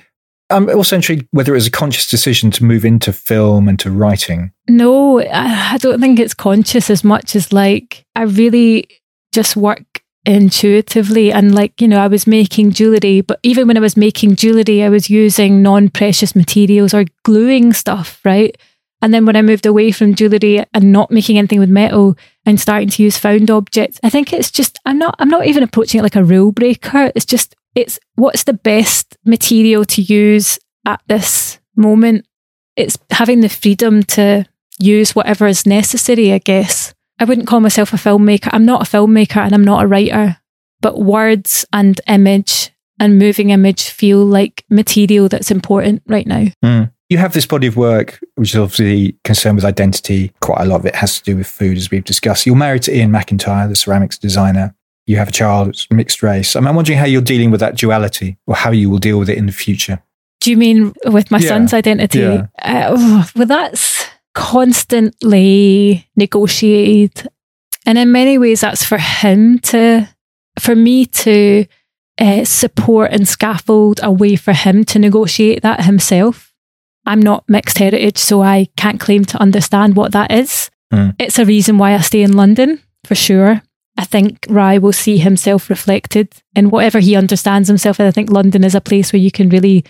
[0.49, 3.91] I'm also intrigued whether it was a conscious decision to move into film and to
[3.91, 4.53] writing.
[4.69, 8.89] No, I don't think it's conscious as much as like I really
[9.33, 9.96] just work
[10.27, 11.33] intuitively.
[11.33, 14.83] And like you know i was making jewelry but even when i was making jewelry
[14.83, 18.57] i was using non-precious materials or gluing stuff right?
[19.03, 22.61] And then when i moved away from jewelry and not making anything with metal and
[22.61, 26.01] starting to use found objects i think it's just i'm not i'm not even approaching
[26.01, 27.13] it like a rule breaker.
[27.15, 32.27] It's just it's what's the best material to use at this moment?
[32.75, 34.47] It's having the freedom to
[34.79, 38.51] use whatever is necessary i guess I wouldn't call myself a filmmaker.
[38.53, 40.39] I'm not a filmmaker and I'm not a writer,
[40.81, 46.47] but words and image and moving image feel like material that's important right now.
[46.65, 46.93] Mm.
[47.09, 50.33] You have this body of work, which is obviously concerned with identity.
[50.41, 52.47] Quite a lot of it has to do with food, as we've discussed.
[52.47, 54.75] You're married to Ian McIntyre, the ceramics designer.
[55.07, 56.57] You have a child, it's mixed race.
[56.57, 59.39] I'm wondering how you're dealing with that duality or how you will deal with it
[59.39, 60.03] in the future.
[60.41, 61.49] Do you mean with my yeah.
[61.49, 62.19] son's identity?
[62.19, 62.47] Yeah.
[62.61, 64.06] Uh, oh, well, that's
[64.37, 67.27] constantly negotiated.
[67.87, 70.09] And in many ways, that's for him to,
[70.61, 71.65] for me to
[72.19, 76.53] uh, support and scaffold a way for him to negotiate that himself.
[77.07, 80.71] I'm not mixed heritage, so I can't claim to understand what that is.
[80.93, 81.17] Mm.
[81.19, 83.63] It's a reason why I stay in London, for sure.
[83.97, 87.99] I think Rye will see himself reflected in whatever he understands himself.
[87.99, 89.83] And I think London is a place where you can really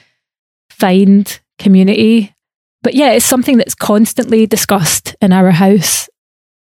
[0.71, 2.36] find community
[2.87, 6.09] but yeah, it's something that's constantly discussed in our house.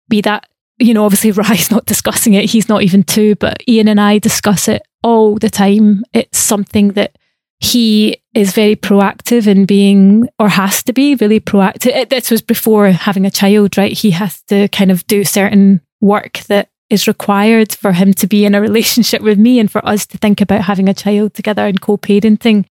[0.09, 2.49] Be that, you know, obviously Rye's not discussing it.
[2.49, 6.03] He's not even two, but Ian and I discuss it all the time.
[6.11, 7.17] It's something that
[7.61, 12.09] he is very proactive in being, or has to be really proactive.
[12.09, 13.97] This was before having a child, right?
[13.97, 18.43] He has to kind of do certain work that is required for him to be
[18.43, 21.65] in a relationship with me and for us to think about having a child together
[21.65, 22.65] and co parenting.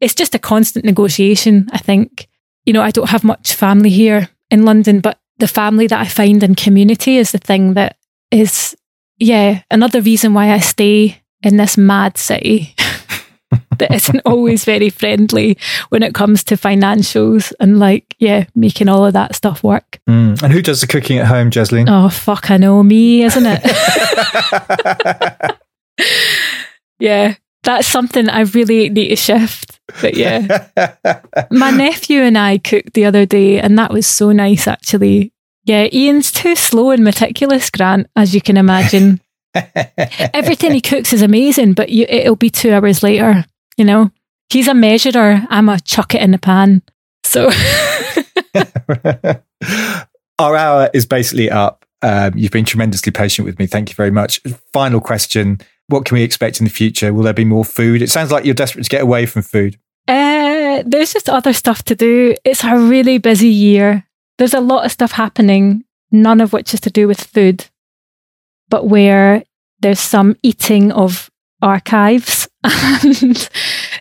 [0.00, 2.28] It's just a constant negotiation, I think
[2.64, 6.06] you know, I don't have much family here in London, but the family that I
[6.06, 7.96] find in community is the thing that
[8.30, 8.76] is,
[9.18, 12.74] yeah, another reason why I stay in this mad city
[13.78, 15.58] that isn't always very friendly
[15.88, 20.00] when it comes to financials and like, yeah, making all of that stuff work.
[20.08, 20.42] Mm.
[20.42, 21.86] And who does the cooking at home, Jasleen?
[21.88, 23.60] Oh, fuck, I know me, isn't it?
[26.98, 29.71] yeah, that's something I really need to shift.
[30.00, 30.66] But yeah,
[31.50, 35.32] my nephew and I cooked the other day, and that was so nice actually.
[35.64, 39.20] Yeah, Ian's too slow and meticulous, Grant, as you can imagine.
[39.54, 43.44] Everything he cooks is amazing, but you, it'll be two hours later.
[43.76, 44.10] You know,
[44.50, 45.46] he's a measurer.
[45.48, 46.82] I'm a chuck it in the pan.
[47.24, 47.50] So
[50.38, 51.84] our hour is basically up.
[52.02, 53.66] Um, you've been tremendously patient with me.
[53.66, 54.40] Thank you very much.
[54.72, 57.12] Final question: What can we expect in the future?
[57.12, 58.02] Will there be more food?
[58.02, 59.78] It sounds like you're desperate to get away from food.
[60.08, 62.34] Uh, there's just other stuff to do.
[62.44, 64.06] It's a really busy year.
[64.38, 67.66] There's a lot of stuff happening, none of which is to do with food,
[68.68, 69.44] but where
[69.80, 71.30] there's some eating of
[71.60, 73.48] archives and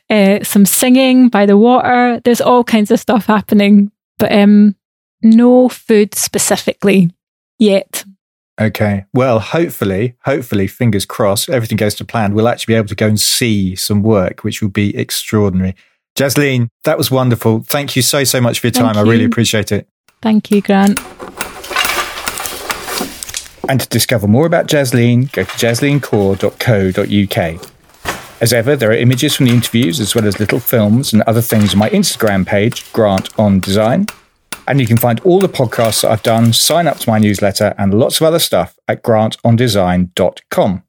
[0.09, 2.19] uh, some singing by the water.
[2.23, 4.75] There's all kinds of stuff happening, but um,
[5.21, 7.11] no food specifically
[7.59, 8.03] yet.
[8.59, 9.05] Okay.
[9.13, 12.33] Well, hopefully, hopefully, fingers crossed, everything goes to plan.
[12.33, 15.75] We'll actually be able to go and see some work, which will be extraordinary.
[16.15, 17.63] Jasleen, that was wonderful.
[17.63, 18.97] Thank you so, so much for your time.
[18.97, 19.87] I really appreciate it.
[20.21, 20.99] Thank you, Grant.
[23.69, 27.67] And to discover more about Jasleen, go to jasleenkaur.co.uk.
[28.41, 31.41] As ever, there are images from the interviews as well as little films and other
[31.41, 34.07] things on my Instagram page, Grant on Design.
[34.67, 37.73] And you can find all the podcasts that I've done, sign up to my newsletter,
[37.77, 40.83] and lots of other stuff at grantondesign.com.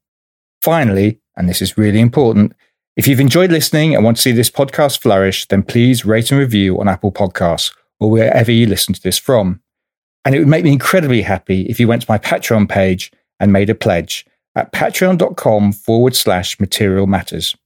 [0.63, 2.55] Finally, and this is really important,
[2.97, 6.39] if you've enjoyed listening and want to see this podcast flourish, then please rate and
[6.39, 9.61] review on Apple Podcasts or wherever you listen to this from.
[10.25, 13.53] And it would make me incredibly happy if you went to my Patreon page and
[13.53, 17.57] made a pledge at patreon.com forward slash material matters.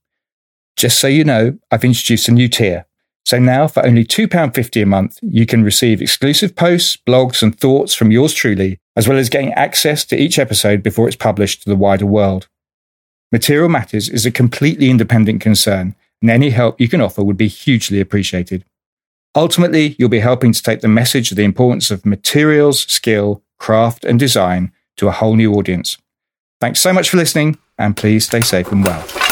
[0.77, 2.85] Just so you know, I've introduced a new tier.
[3.25, 7.93] So now, for only £2.50 a month, you can receive exclusive posts, blogs, and thoughts
[7.93, 11.69] from yours truly, as well as getting access to each episode before it's published to
[11.69, 12.47] the wider world.
[13.31, 17.49] Material Matters is a completely independent concern, and any help you can offer would be
[17.49, 18.63] hugely appreciated.
[19.35, 24.05] Ultimately, you'll be helping to take the message of the importance of materials, skill, craft,
[24.05, 25.97] and design to a whole new audience.
[26.61, 29.26] Thanks so much for listening, and please stay safe and well.